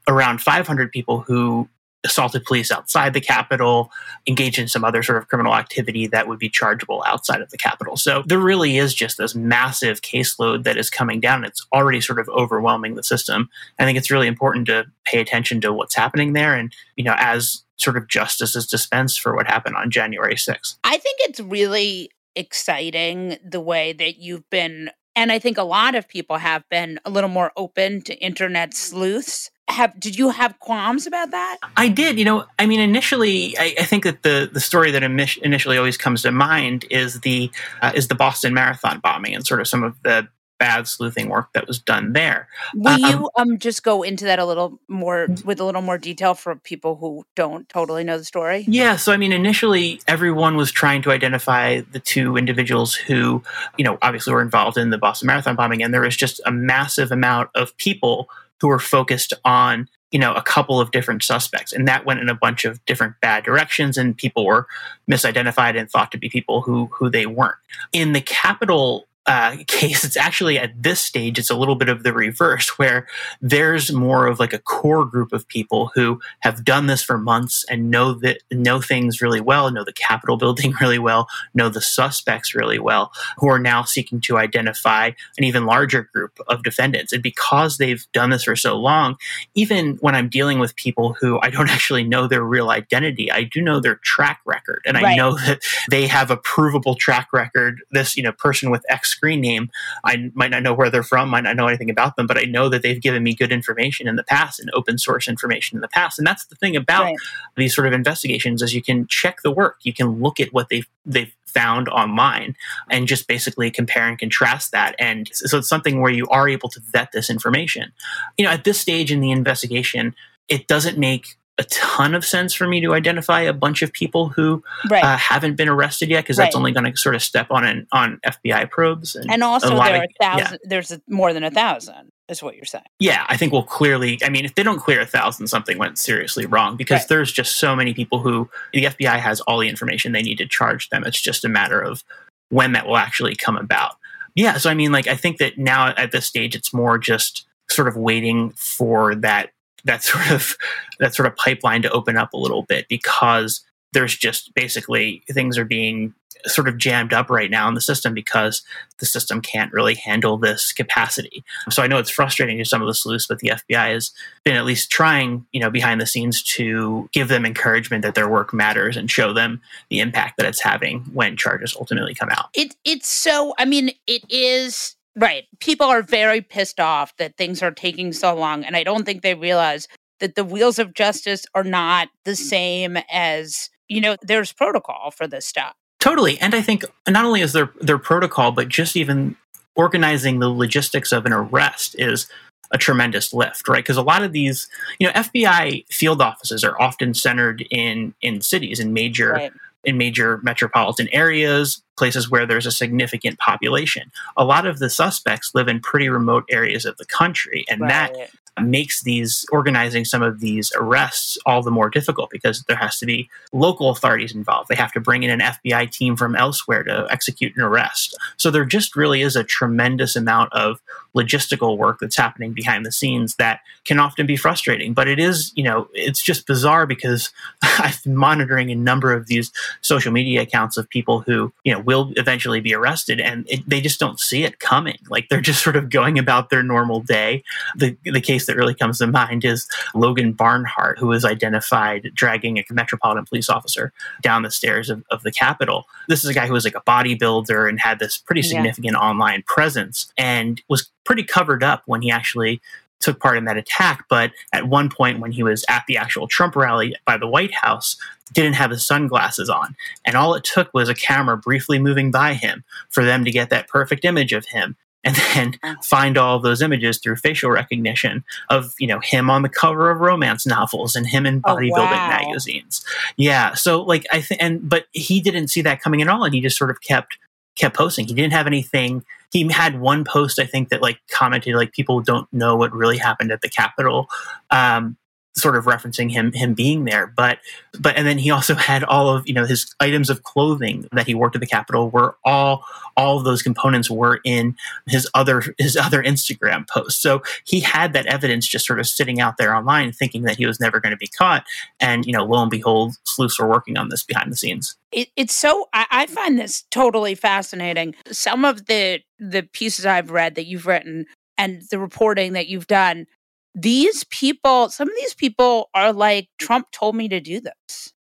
[0.07, 1.67] around 500 people who
[2.05, 3.91] assaulted police outside the Capitol,
[4.27, 7.57] engaged in some other sort of criminal activity that would be chargeable outside of the
[7.57, 7.97] Capitol.
[7.97, 11.43] So there really is just this massive caseload that is coming down.
[11.43, 13.49] It's already sort of overwhelming the system.
[13.79, 16.55] I think it's really important to pay attention to what's happening there.
[16.55, 20.77] And, you know, as sort of justice is dispensed for what happened on January 6th.
[20.83, 25.95] I think it's really exciting the way that you've been, and I think a lot
[25.95, 29.51] of people have been a little more open to internet sleuths.
[29.67, 31.57] Have did you have qualms about that?
[31.75, 32.19] I did.
[32.19, 35.77] You know, I mean, initially, I, I think that the the story that imi- initially
[35.77, 37.49] always comes to mind is the
[37.81, 41.51] uh, is the Boston Marathon bombing and sort of some of the bad sleuthing work
[41.53, 42.47] that was done there.
[42.73, 45.97] Will Um, you um just go into that a little more with a little more
[45.97, 48.65] detail for people who don't totally know the story?
[48.67, 53.43] Yeah, so I mean, initially, everyone was trying to identify the two individuals who,
[53.77, 56.51] you know, obviously were involved in the Boston Marathon bombing, and there was just a
[56.51, 58.29] massive amount of people
[58.61, 62.29] who were focused on, you know, a couple of different suspects, and that went in
[62.29, 64.67] a bunch of different bad directions, and people were
[65.09, 67.55] misidentified and thought to be people who who they weren't.
[67.91, 72.03] In the Capitol uh, case, it's actually at this stage, it's a little bit of
[72.03, 73.07] the reverse, where
[73.41, 77.65] there's more of like a core group of people who have done this for months
[77.69, 81.81] and know that know things really well, know the Capitol building really well, know the
[81.81, 87.11] suspects really well, who are now seeking to identify an even larger group of defendants.
[87.11, 89.17] And because they've done this for so long,
[89.55, 93.43] even when I'm dealing with people who I don't actually know their real identity, I
[93.43, 97.81] do know their track record, and I know that they have a provable track record.
[97.89, 99.69] This you know person with X screen name.
[100.03, 102.43] I might not know where they're from, might not know anything about them, but I
[102.43, 105.81] know that they've given me good information in the past and open source information in
[105.81, 106.19] the past.
[106.19, 107.17] And that's the thing about right.
[107.55, 110.69] these sort of investigations is you can check the work, you can look at what
[110.69, 112.55] they've they've found online
[112.91, 114.93] and just basically compare and contrast that.
[114.99, 117.93] And so it's something where you are able to vet this information.
[118.37, 120.13] You know, at this stage in the investigation,
[120.49, 124.29] it doesn't make a ton of sense for me to identify a bunch of people
[124.29, 125.03] who right.
[125.03, 126.45] uh, haven't been arrested yet because right.
[126.45, 129.69] that's only going to sort of step on an, on FBI probes and, and also
[129.69, 130.69] there are of, thousand, yeah.
[130.69, 132.83] there's more than a thousand is what you're saying.
[132.99, 134.19] Yeah, I think we'll clearly.
[134.23, 137.07] I mean, if they don't clear a thousand, something went seriously wrong because right.
[137.07, 140.47] there's just so many people who the FBI has all the information they need to
[140.47, 141.03] charge them.
[141.05, 142.03] It's just a matter of
[142.49, 143.97] when that will actually come about.
[144.33, 147.45] Yeah, so I mean, like I think that now at this stage, it's more just
[147.69, 149.51] sort of waiting for that
[149.85, 150.57] that sort of
[150.99, 153.61] that sort of pipeline to open up a little bit because
[153.93, 156.13] there's just basically things are being
[156.47, 158.61] sort of jammed up right now in the system because
[158.99, 161.43] the system can't really handle this capacity.
[161.69, 164.11] So I know it's frustrating to some of the sleuths, but the FBI has
[164.43, 168.29] been at least trying, you know, behind the scenes to give them encouragement that their
[168.29, 172.49] work matters and show them the impact that it's having when charges ultimately come out.
[172.53, 175.45] It it's so I mean, it is Right.
[175.59, 178.63] People are very pissed off that things are taking so long.
[178.65, 179.87] And I don't think they realize
[180.19, 185.27] that the wheels of justice are not the same as, you know, there's protocol for
[185.27, 185.73] this stuff.
[185.99, 186.39] Totally.
[186.39, 189.35] And I think not only is there their protocol, but just even
[189.75, 192.27] organizing the logistics of an arrest is
[192.71, 193.83] a tremendous lift, right?
[193.83, 194.67] Because a lot of these,
[194.99, 199.53] you know, FBI field offices are often centered in in cities in major right
[199.85, 204.11] in major metropolitan areas, places where there's a significant population.
[204.37, 207.89] A lot of the suspects live in pretty remote areas of the country, and right.
[207.89, 208.29] that
[208.63, 213.05] makes these organizing some of these arrests all the more difficult because there has to
[213.05, 214.69] be local authorities involved.
[214.69, 218.15] They have to bring in an FBI team from elsewhere to execute an arrest.
[218.37, 220.79] So there just really is a tremendous amount of
[221.15, 224.93] logistical work that's happening behind the scenes that can often be frustrating.
[224.93, 229.27] But it is, you know, it's just bizarre because I've been monitoring a number of
[229.27, 229.51] these
[229.81, 233.79] social media accounts of people who, you know, will eventually be arrested and it, they
[233.79, 234.97] just don't see it coming.
[235.09, 237.43] Like they're just sort of going about their normal day.
[237.75, 242.57] The, the case that really comes to mind is Logan Barnhart, who was identified dragging
[242.59, 245.85] a Metropolitan Police officer down the stairs of, of the Capitol.
[246.09, 248.99] This is a guy who was like a bodybuilder and had this pretty significant yeah.
[248.99, 252.61] online presence and was pretty covered up when he actually
[252.99, 254.05] took part in that attack.
[254.09, 257.53] But at one point, when he was at the actual Trump rally by the White
[257.53, 257.97] House,
[258.33, 259.75] didn't have his sunglasses on.
[260.05, 263.49] And all it took was a camera briefly moving by him for them to get
[263.51, 268.73] that perfect image of him and then find all those images through facial recognition of
[268.79, 271.83] you know him on the cover of romance novels and him in oh, bodybuilding oh,
[271.83, 272.07] wow.
[272.09, 272.83] magazines
[273.15, 276.33] yeah so like i think and but he didn't see that coming at all and
[276.33, 277.19] he just sort of kept
[277.55, 278.07] kept posting.
[278.07, 279.03] He didn't have anything.
[279.35, 282.97] He had one post, I think, that like commented like people don't know what really
[282.97, 284.07] happened at the Capitol.
[284.49, 284.95] Um,
[285.37, 287.39] sort of referencing him him being there but
[287.79, 291.05] but and then he also had all of you know his items of clothing that
[291.05, 292.63] he worked at the capitol were all
[292.97, 294.55] all of those components were in
[294.87, 297.01] his other his other instagram posts.
[297.01, 300.45] So he had that evidence just sort of sitting out there online thinking that he
[300.45, 301.45] was never going to be caught.
[301.79, 304.75] And you know lo and behold sleuths were working on this behind the scenes.
[304.91, 307.95] It, it's so I, I find this totally fascinating.
[308.11, 311.05] Some of the the pieces i've read that you've written
[311.37, 313.07] and the reporting that you've done
[313.55, 317.93] these people, some of these people are like, Trump told me to do this.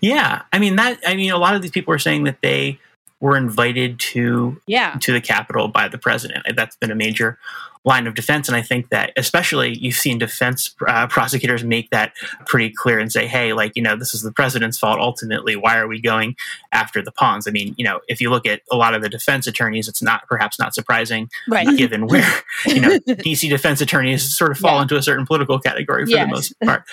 [0.00, 0.42] Yeah.
[0.52, 2.78] I mean, that, I mean, a lot of these people are saying that they
[3.20, 4.96] were invited to, yeah.
[5.00, 6.46] to the Capitol by the president.
[6.56, 7.38] That's been a major
[7.84, 8.48] line of defense.
[8.48, 12.12] And I think that especially you've seen defense uh, prosecutors make that
[12.46, 15.54] pretty clear and say, hey, like, you know, this is the president's fault ultimately.
[15.54, 16.34] Why are we going
[16.72, 17.46] after the pawns?
[17.46, 20.02] I mean, you know, if you look at a lot of the defense attorneys, it's
[20.02, 21.76] not perhaps not surprising right.
[21.76, 22.28] given where,
[22.66, 24.82] you know, DC defense attorneys sort of fall yeah.
[24.82, 26.26] into a certain political category for yes.
[26.26, 26.84] the most part.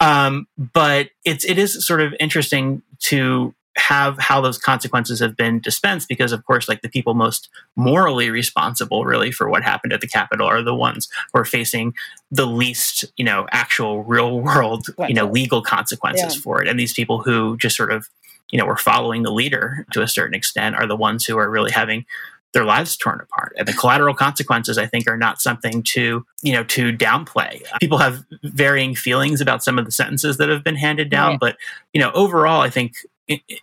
[0.00, 5.58] Um, but it's, it is sort of interesting to have how those consequences have been
[5.58, 10.00] dispensed because of course like the people most morally responsible really for what happened at
[10.00, 11.94] the capitol are the ones who are facing
[12.30, 16.40] the least you know actual real world you know legal consequences yeah.
[16.42, 18.08] for it and these people who just sort of
[18.50, 21.50] you know were following the leader to a certain extent are the ones who are
[21.50, 22.04] really having
[22.52, 23.54] their lives torn apart.
[23.56, 27.62] And the collateral consequences, I think, are not something to, you know, to downplay.
[27.80, 31.40] People have varying feelings about some of the sentences that have been handed down, Right.
[31.40, 31.56] but,
[31.92, 32.94] you know, overall, I think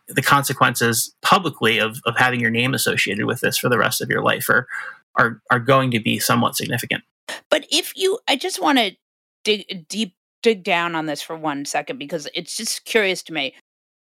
[0.07, 4.09] the consequences publicly of, of having your name associated with this for the rest of
[4.09, 4.68] your life are,
[5.15, 7.03] are, are going to be somewhat significant.
[7.49, 8.91] But if you, I just want to
[9.43, 13.53] dig deep, dig down on this for one second because it's just curious to me.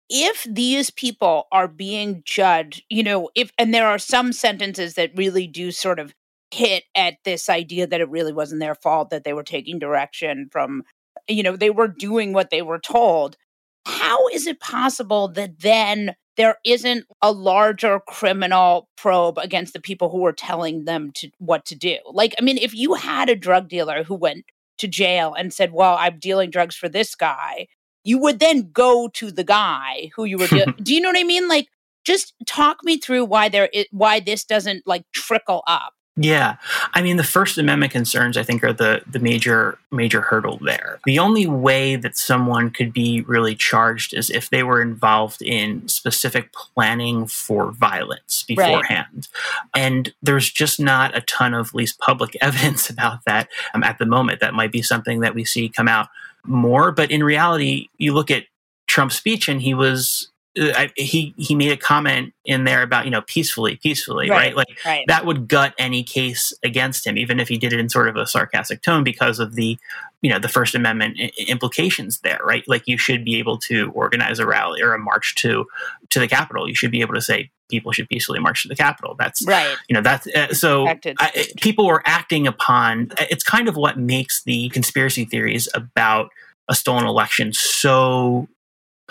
[0.10, 5.16] If these people are being judged, you know, if, and there are some sentences that
[5.16, 6.14] really do sort of
[6.52, 10.50] hit at this idea that it really wasn't their fault, that they were taking direction
[10.52, 10.84] from,
[11.30, 13.38] you know, they were doing what they were told.
[13.86, 20.10] How is it possible that then there isn't a larger criminal probe against the people
[20.10, 21.98] who were telling them to what to do.
[22.06, 24.46] Like, I mean, if you had a drug dealer who went
[24.78, 27.68] to jail and said, "Well, I'm dealing drugs for this guy,"
[28.04, 30.48] you would then go to the guy who you were.
[30.48, 31.48] deal do you know what I mean?
[31.48, 31.68] Like,
[32.04, 35.94] just talk me through why there why this doesn't like trickle up.
[36.18, 36.58] Yeah.
[36.94, 41.00] I mean, the First Amendment concerns, I think, are the, the major, major hurdle there.
[41.06, 45.88] The only way that someone could be really charged is if they were involved in
[45.88, 49.30] specific planning for violence beforehand.
[49.74, 49.82] Right.
[49.82, 53.98] And there's just not a ton of at least public evidence about that um, at
[53.98, 54.42] the moment.
[54.42, 56.10] That might be something that we see come out
[56.46, 56.92] more.
[56.92, 58.44] But in reality, you look at
[58.88, 60.28] Trump's speech and he was.
[60.60, 64.48] Uh, I, he he made a comment in there about you know peacefully peacefully Right,
[64.48, 65.06] right, like right.
[65.08, 68.16] that would gut any case against him even if he did it in sort of
[68.18, 69.78] a sarcastic tone because of the
[70.22, 72.64] you know the first amendment I- implications there right?
[72.68, 75.66] Like you should be able to organize a rally or a march to
[76.10, 76.68] to the capitol.
[76.68, 79.16] You should be able to say people should peacefully march to the capitol.
[79.18, 79.76] That's Right.
[79.88, 84.44] you know that's uh, so I, people were acting upon it's kind of what makes
[84.44, 86.30] the conspiracy theories about
[86.68, 88.48] a stolen election so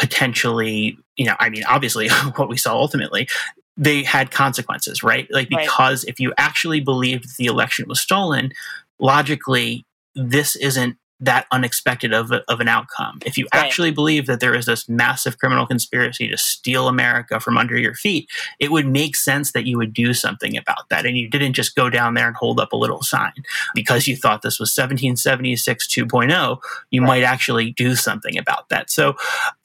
[0.00, 3.28] potentially you know i mean obviously what we saw ultimately
[3.76, 5.64] they had consequences right like Right.
[5.66, 8.50] because if you actually believed the election was stolen
[8.98, 9.84] logically
[10.14, 13.18] this isn't that unexpected of, a, of an outcome.
[13.24, 13.64] If you Right.
[13.64, 17.94] actually believe that there is this massive criminal conspiracy to steal America from under your
[17.94, 21.04] feet, it would make sense that you would do something about that.
[21.04, 23.32] And you didn't just go down there and hold up a little sign
[23.74, 26.32] because you thought this was 1776 2.0.
[26.32, 26.60] oh,
[26.90, 28.90] You might actually do something about that.
[28.90, 29.16] So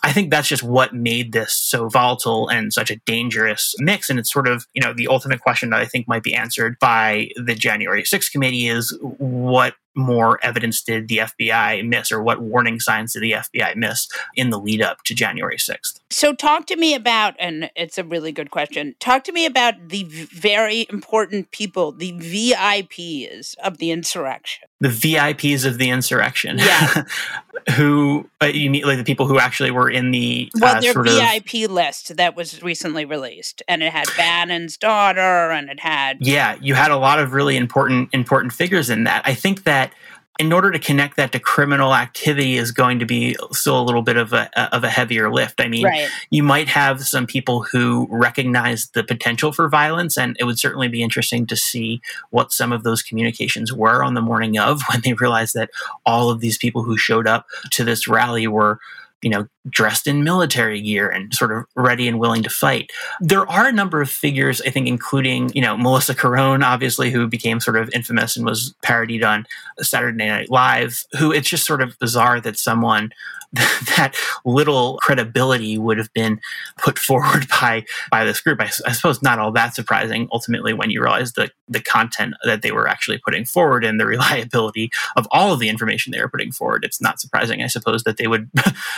[0.04, 4.10] I think that's just what made this so volatile and such a dangerous mix.
[4.10, 6.78] And it's sort of, you know, the ultimate question that I think might be answered
[6.80, 12.42] by the January 6th committee is what more evidence did the FBI miss or what
[12.42, 16.00] warning signs did the FBI miss in the lead up to January 6th?
[16.10, 18.96] So talk to me about, and it's a really good question.
[19.00, 24.65] Talk to me about the very important people, the VIPs of the insurrection.
[24.82, 26.58] The VIPs of the insurrection.
[26.60, 27.04] Yeah.
[27.76, 30.94] who, uh, you mean like the people who actually were in the Well, uh, their
[30.94, 31.16] sort of.
[31.16, 36.58] VIP list that was recently released, and it had Bannon's daughter, and it had yeah
[36.62, 39.94] you had a lot of really important important figures in that i think that
[40.38, 44.02] in order to connect that to criminal activity is going to be still a little
[44.02, 46.10] bit of a of a heavier lift i mean Right.
[46.30, 50.88] you might have some people who recognize the potential for violence and it would certainly
[50.88, 55.02] be interesting to see what some of those communications were on the morning of when
[55.02, 55.70] they realized that
[56.06, 58.80] all of these people who showed up to this rally were
[59.22, 62.92] you know dressed in military gear and sort of ready and willing to fight.
[63.20, 67.28] There are a number of figures i think including you know melissa Carone, obviously who
[67.28, 69.46] became sort of infamous and was parodied on
[69.80, 73.12] saturday night live who it's just sort of bizarre that someone
[73.98, 76.40] that little credibility would have been
[76.78, 78.60] put forward by by this group.
[78.62, 82.72] I suppose not all that surprising ultimately when you realize the the content that they
[82.72, 86.52] were actually putting forward and the reliability of all of the information they were putting
[86.52, 86.84] forward.
[86.84, 88.50] It's not surprising i suppose that they would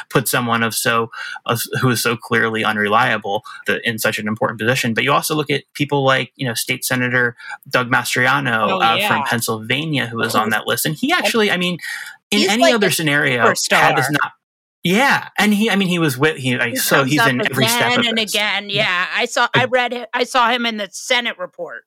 [0.09, 1.09] put someone of so
[1.45, 3.43] of, who is so clearly unreliable
[3.83, 6.83] in such an important position but you also look at people like you know state
[6.85, 7.35] senator
[7.69, 11.57] doug mastriano Oh, uh, from pennsylvania who was on that list and he actually i
[11.57, 11.77] mean
[12.31, 14.33] in He's any like other scenario had this not
[14.83, 17.87] yeah and he i mean he was with he He so he's in every step
[17.93, 18.33] again of and this.
[18.33, 18.69] again.
[18.69, 19.47] Yeah, I saw.
[19.53, 20.07] I read.
[20.13, 21.83] I saw him in the Senate report.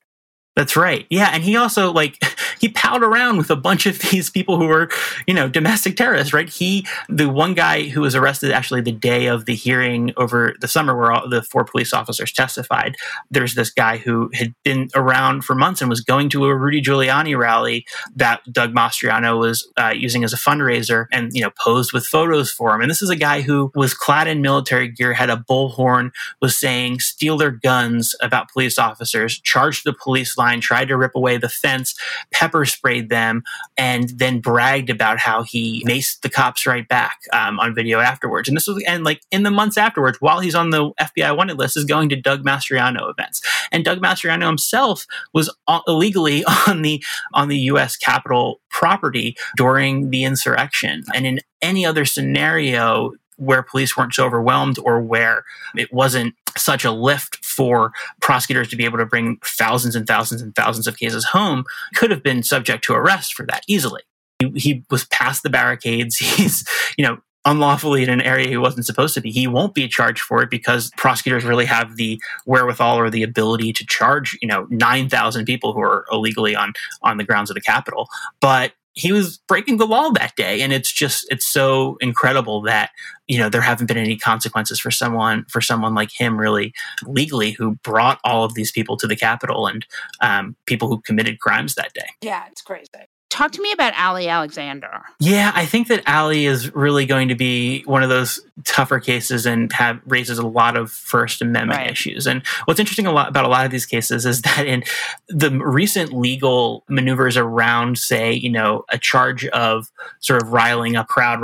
[0.55, 1.05] That's right.
[1.09, 2.21] Yeah, and he also like
[2.59, 4.89] he palled around with a bunch of these people who were,
[5.25, 6.49] you know, domestic terrorists, right?
[6.49, 10.67] He the one guy who was arrested actually the day of the hearing over the
[10.67, 12.95] summer where all the four police officers testified.
[13.29, 16.81] There's this guy who had been around for months and was going to a Rudy
[16.81, 17.85] Giuliani rally
[18.15, 22.51] that Doug Mastriano was uh, using as a fundraiser and, you know, posed with photos
[22.51, 22.81] for him.
[22.81, 26.57] And this is a guy who was clad in military gear, had a bullhorn, was
[26.59, 31.37] saying steal their guns about police officers, charged the police line, tried to rip away
[31.37, 31.95] the fence,
[32.31, 33.43] pepper sprayed them
[33.77, 38.47] and then bragged about how he maced the cops right back um, on video afterwards.
[38.47, 41.57] And this was, and like in the months afterwards, while he's on the FBI wanted
[41.57, 43.41] list, is going to Doug Mastriano events.
[43.71, 45.53] And Doug Mastriano himself was
[45.87, 47.95] illegally on the on the U.S.
[47.97, 51.03] Capitol property during the insurrection.
[51.13, 55.43] And in any other scenario, where police weren't so overwhelmed or where
[55.75, 57.91] it wasn't such a lift for
[58.21, 62.11] prosecutors to be able to bring thousands and thousands and thousands of cases home could
[62.11, 64.01] have been subject to arrest for that easily.
[64.39, 66.17] He, he was past the barricades.
[66.17, 69.31] He's, you know, unlawfully in an area he wasn't supposed to be.
[69.31, 73.73] He won't be charged for it because prosecutors really have the wherewithal or the ability
[73.73, 77.61] to charge, you know, 9,000 people who are illegally on on the grounds of the
[77.61, 78.07] Capitol.
[78.39, 82.91] But he was breaking the law that day and it's just it's so incredible that
[83.27, 86.73] you know there haven't been any consequences for someone for someone like him really
[87.05, 89.85] legally who brought all of these people to the capitol and
[90.19, 92.87] um, people who committed crimes that day yeah it's crazy
[93.31, 95.01] talk to me about Ali Alexander.
[95.19, 99.45] Yeah, I think that Ali is really going to be one of those tougher cases
[99.45, 101.91] and have raises a lot of First Amendment right.
[101.91, 102.27] issues.
[102.27, 104.83] And what's interesting a lot about a lot of these cases is that in
[105.29, 111.05] the recent legal maneuvers around, say, you know, a charge of sort of riling a
[111.05, 111.41] crowd,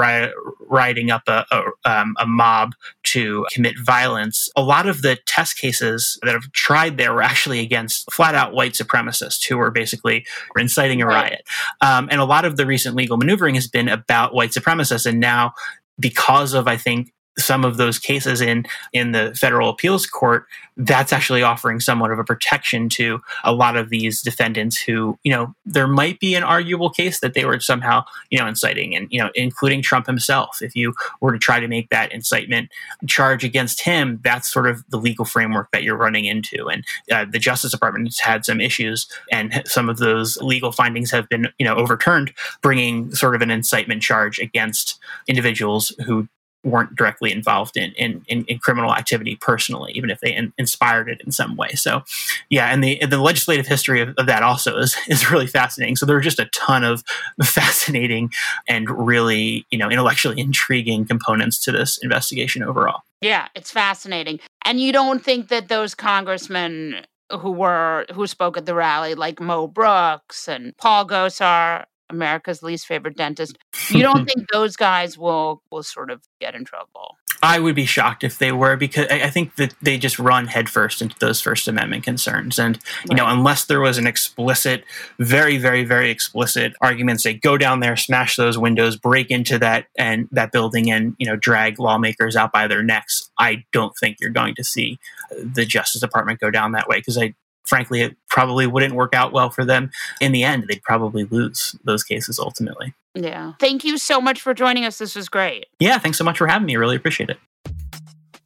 [0.59, 5.57] riding up a, a, um, a mob to commit violence, a lot of the test
[5.57, 10.25] cases that have tried there were actually against flat out white supremacists who were basically
[10.57, 11.43] inciting a riot.
[11.81, 15.05] Um, and a lot of the recent legal maneuvering has been about white supremacists.
[15.05, 15.53] And now,
[15.99, 20.45] because of, I think, some of those cases in in the federal appeals court
[20.77, 25.31] that's actually offering somewhat of a protection to a lot of these defendants who you
[25.31, 29.07] know there might be an arguable case that they were somehow you know inciting and
[29.11, 30.61] you know including Trump himself.
[30.61, 32.69] If you were to try to make that incitement
[33.07, 36.67] charge against him that's sort of the legal framework that you're running into.
[36.69, 41.11] And uh, the justice department has had some issues and some of those legal findings
[41.11, 46.27] have been you know overturned bringing sort of an incitement charge against individuals who
[46.63, 51.09] weren't directly involved in, in, in, in criminal activity personally, even if they in, inspired
[51.09, 51.69] it in some way.
[51.69, 52.03] So,
[52.49, 55.95] yeah, and the the legislative history of, of, that also is is really fascinating.
[55.95, 57.03] So there are just a ton of
[57.43, 58.31] fascinating
[58.67, 63.01] and really you know intellectually intriguing components to this investigation overall.
[63.21, 64.39] Yeah, it's fascinating.
[64.63, 69.39] And you don't think that those congressmen who were who spoke at the rally, like
[69.39, 73.57] Mo Brooks and Paul Gosar, America's least favorite dentist.
[73.89, 77.17] You don't think those guys will will sort of get in trouble?
[77.43, 81.01] I would be shocked if they were because I think that they just run headfirst
[81.01, 82.57] into those First Amendment concerns.
[82.57, 83.17] And, you right.
[83.17, 84.83] know, unless there was an explicit,
[85.19, 89.85] very, very, very explicit argument, say, go down there, smash those windows, break into that
[89.97, 94.17] and that building and, you know, drag lawmakers out by their necks, I don't think
[94.19, 94.97] you're going to see
[95.39, 97.35] the Justice Department go down that way because I
[97.67, 99.91] frankly, it probably wouldn't work out well for them
[100.21, 100.65] in the end.
[100.67, 102.93] They'd probably lose those cases ultimately.
[103.13, 103.53] Yeah.
[103.59, 104.97] Thank you so much for joining us.
[104.99, 105.67] This was great.
[105.79, 105.97] Yeah.
[105.97, 106.75] Thanks so much for having me.
[106.75, 107.37] I really appreciate it.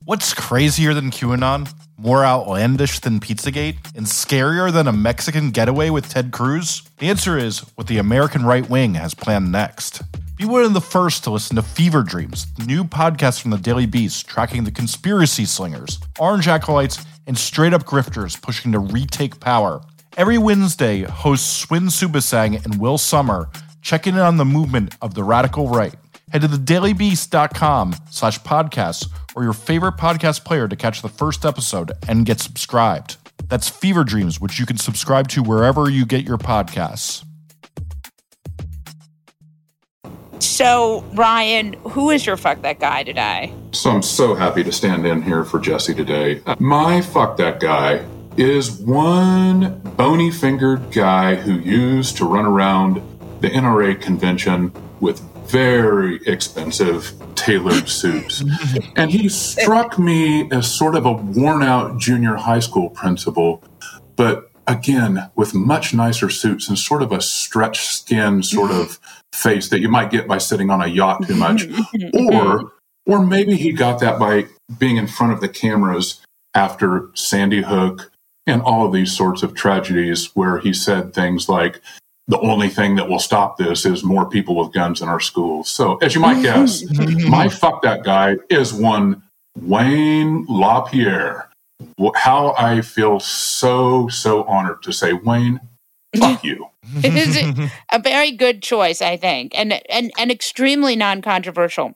[0.06, 1.72] What's crazier than QAnon?
[1.98, 3.78] More outlandish than Pizzagate?
[3.96, 6.82] And scarier than a Mexican getaway with Ted Cruz?
[6.98, 10.02] The answer is what the American right wing has planned next.
[10.38, 13.60] Be one of the first to listen to Fever Dreams, the new podcast from the
[13.60, 19.40] Daily Beast tracking the conspiracy slingers, orange acolytes, and straight up grifters pushing to retake
[19.40, 19.82] power.
[20.18, 23.50] Every Wednesday, hosts Swin Suebsaeng and Will Sommer
[23.82, 25.96] check in on the movement of the radical right.
[26.34, 31.94] Head to thedailybeast.com slash podcasts or your favorite podcast player to catch the first episode
[32.06, 33.16] and get subscribed.
[33.48, 37.24] That's Fever Dreams, which you can subscribe to wherever you get your podcasts.
[40.42, 43.54] So, Ryan, who is your fuck that guy today?
[43.74, 46.42] So, I'm so happy to stand in here for Jesse today.
[46.60, 48.06] My fuck that guy
[48.38, 53.02] is one bony fingered guy who used to run around
[53.42, 58.44] the NRA convention with very expensive tailored suits.
[58.96, 63.64] and he struck me as sort of a worn out junior high school principal,
[64.16, 69.00] but again, with much nicer suits and sort of a stretched skin sort of
[69.34, 71.64] face that you might get by sitting on a yacht too much.
[71.72, 72.36] Mm-hmm.
[72.36, 72.72] or
[73.06, 74.46] or maybe he got that by
[74.78, 76.22] being in front of the cameras
[76.54, 78.12] after Sandy Hook
[78.48, 81.82] and all of these sorts of tragedies where he said things like,
[82.28, 85.70] the only thing that will stop this is more people with guns in our schools.
[85.70, 86.44] So, as you might mm-hmm.
[86.44, 87.30] guess, mm-hmm.
[87.30, 89.22] my fuck that guy is one
[89.60, 91.50] Wayne LaPierre.
[92.16, 95.60] How I feel so, so honored to say, Wayne,
[96.16, 96.68] fuck you.
[97.04, 101.96] it is a very good choice, I think, and and and extremely non-controversial.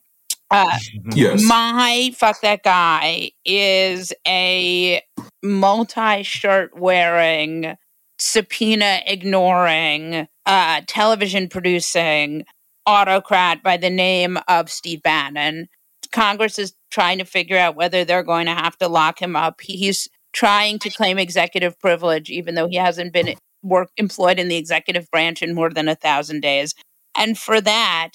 [0.51, 0.77] Uh,
[1.11, 1.43] yes.
[1.43, 5.01] My fuck that guy is a
[5.43, 7.75] multi-shirt wearing,
[8.19, 12.45] subpoena ignoring uh, television producing
[12.85, 15.67] autocrat by the name of Steve Bannon.
[16.11, 19.59] Congress is trying to figure out whether they're going to have to lock him up.
[19.61, 23.35] He's trying to claim executive privilege, even though he hasn't been
[23.65, 26.73] work employed in the executive branch in more than a thousand days.
[27.17, 28.11] And for that,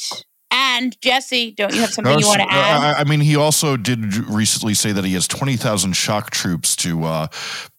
[0.51, 2.97] and Jesse, don't you have something you want to add?
[2.97, 7.05] I, I mean, he also did recently say that he has 20,000 shock troops to
[7.05, 7.27] uh,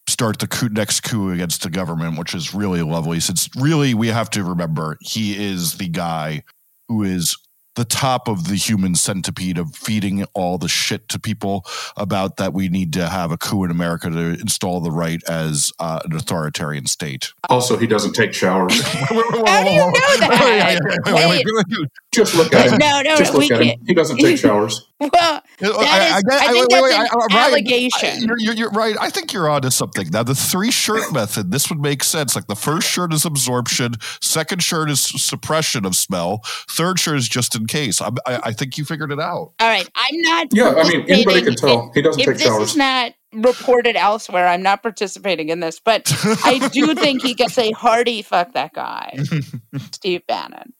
[0.08, 3.20] start the coup, next coup against the government, which is really lovely.
[3.20, 6.44] Since really, we have to remember he is the guy
[6.88, 7.36] who is
[7.74, 11.64] the top of the human centipede of feeding all the shit to people
[11.96, 15.72] about that we need to have a coup in America to install the right as
[15.78, 17.32] uh, an authoritarian state.
[17.48, 18.80] Also, he doesn't take showers.
[18.82, 21.88] How do you know that?
[22.12, 22.78] Just look at him.
[22.78, 23.68] No, no, Just no, look we at him.
[23.68, 23.80] can't.
[23.86, 24.86] He doesn't take showers.
[25.00, 26.20] Well, that is, I,
[26.52, 28.22] think that's an allegation.
[28.22, 28.94] You're, you're, you're right.
[29.00, 30.10] I think you're onto something.
[30.10, 32.36] Now, the three shirt method, this would make sense.
[32.36, 37.28] Like the first shirt is absorption, second shirt is suppression of smell, third shirt is
[37.28, 38.00] just in case.
[38.00, 39.52] I, I, I think you figured it out.
[39.58, 40.48] All right, I'm not.
[40.52, 41.90] Yeah, I mean, anybody can tell.
[41.94, 42.70] He doesn't if take this showers.
[42.70, 45.80] is not reported elsewhere, I'm not participating in this.
[45.80, 46.12] But
[46.44, 49.18] I do think he gets a hearty fuck that guy,
[49.92, 50.74] Steve Bannon.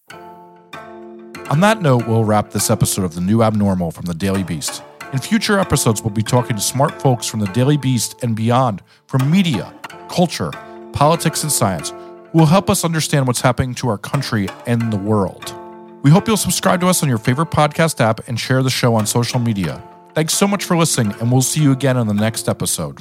[1.51, 4.83] On that note, we'll wrap this episode of The New Abnormal from the Daily Beast.
[5.13, 8.83] In future episodes, we'll be talking to smart folks from the Daily Beast and beyond
[9.07, 9.75] from media,
[10.09, 10.51] culture,
[10.93, 11.91] politics, and science
[12.33, 15.55] who will help us understand what's happening to our country and the world.
[16.03, 18.97] We hope you'll subscribe to us on your favorite podcast app and share the show
[18.97, 19.83] on social media.
[20.15, 23.01] Thanks so much for listening, and we'll see you again on the next episode.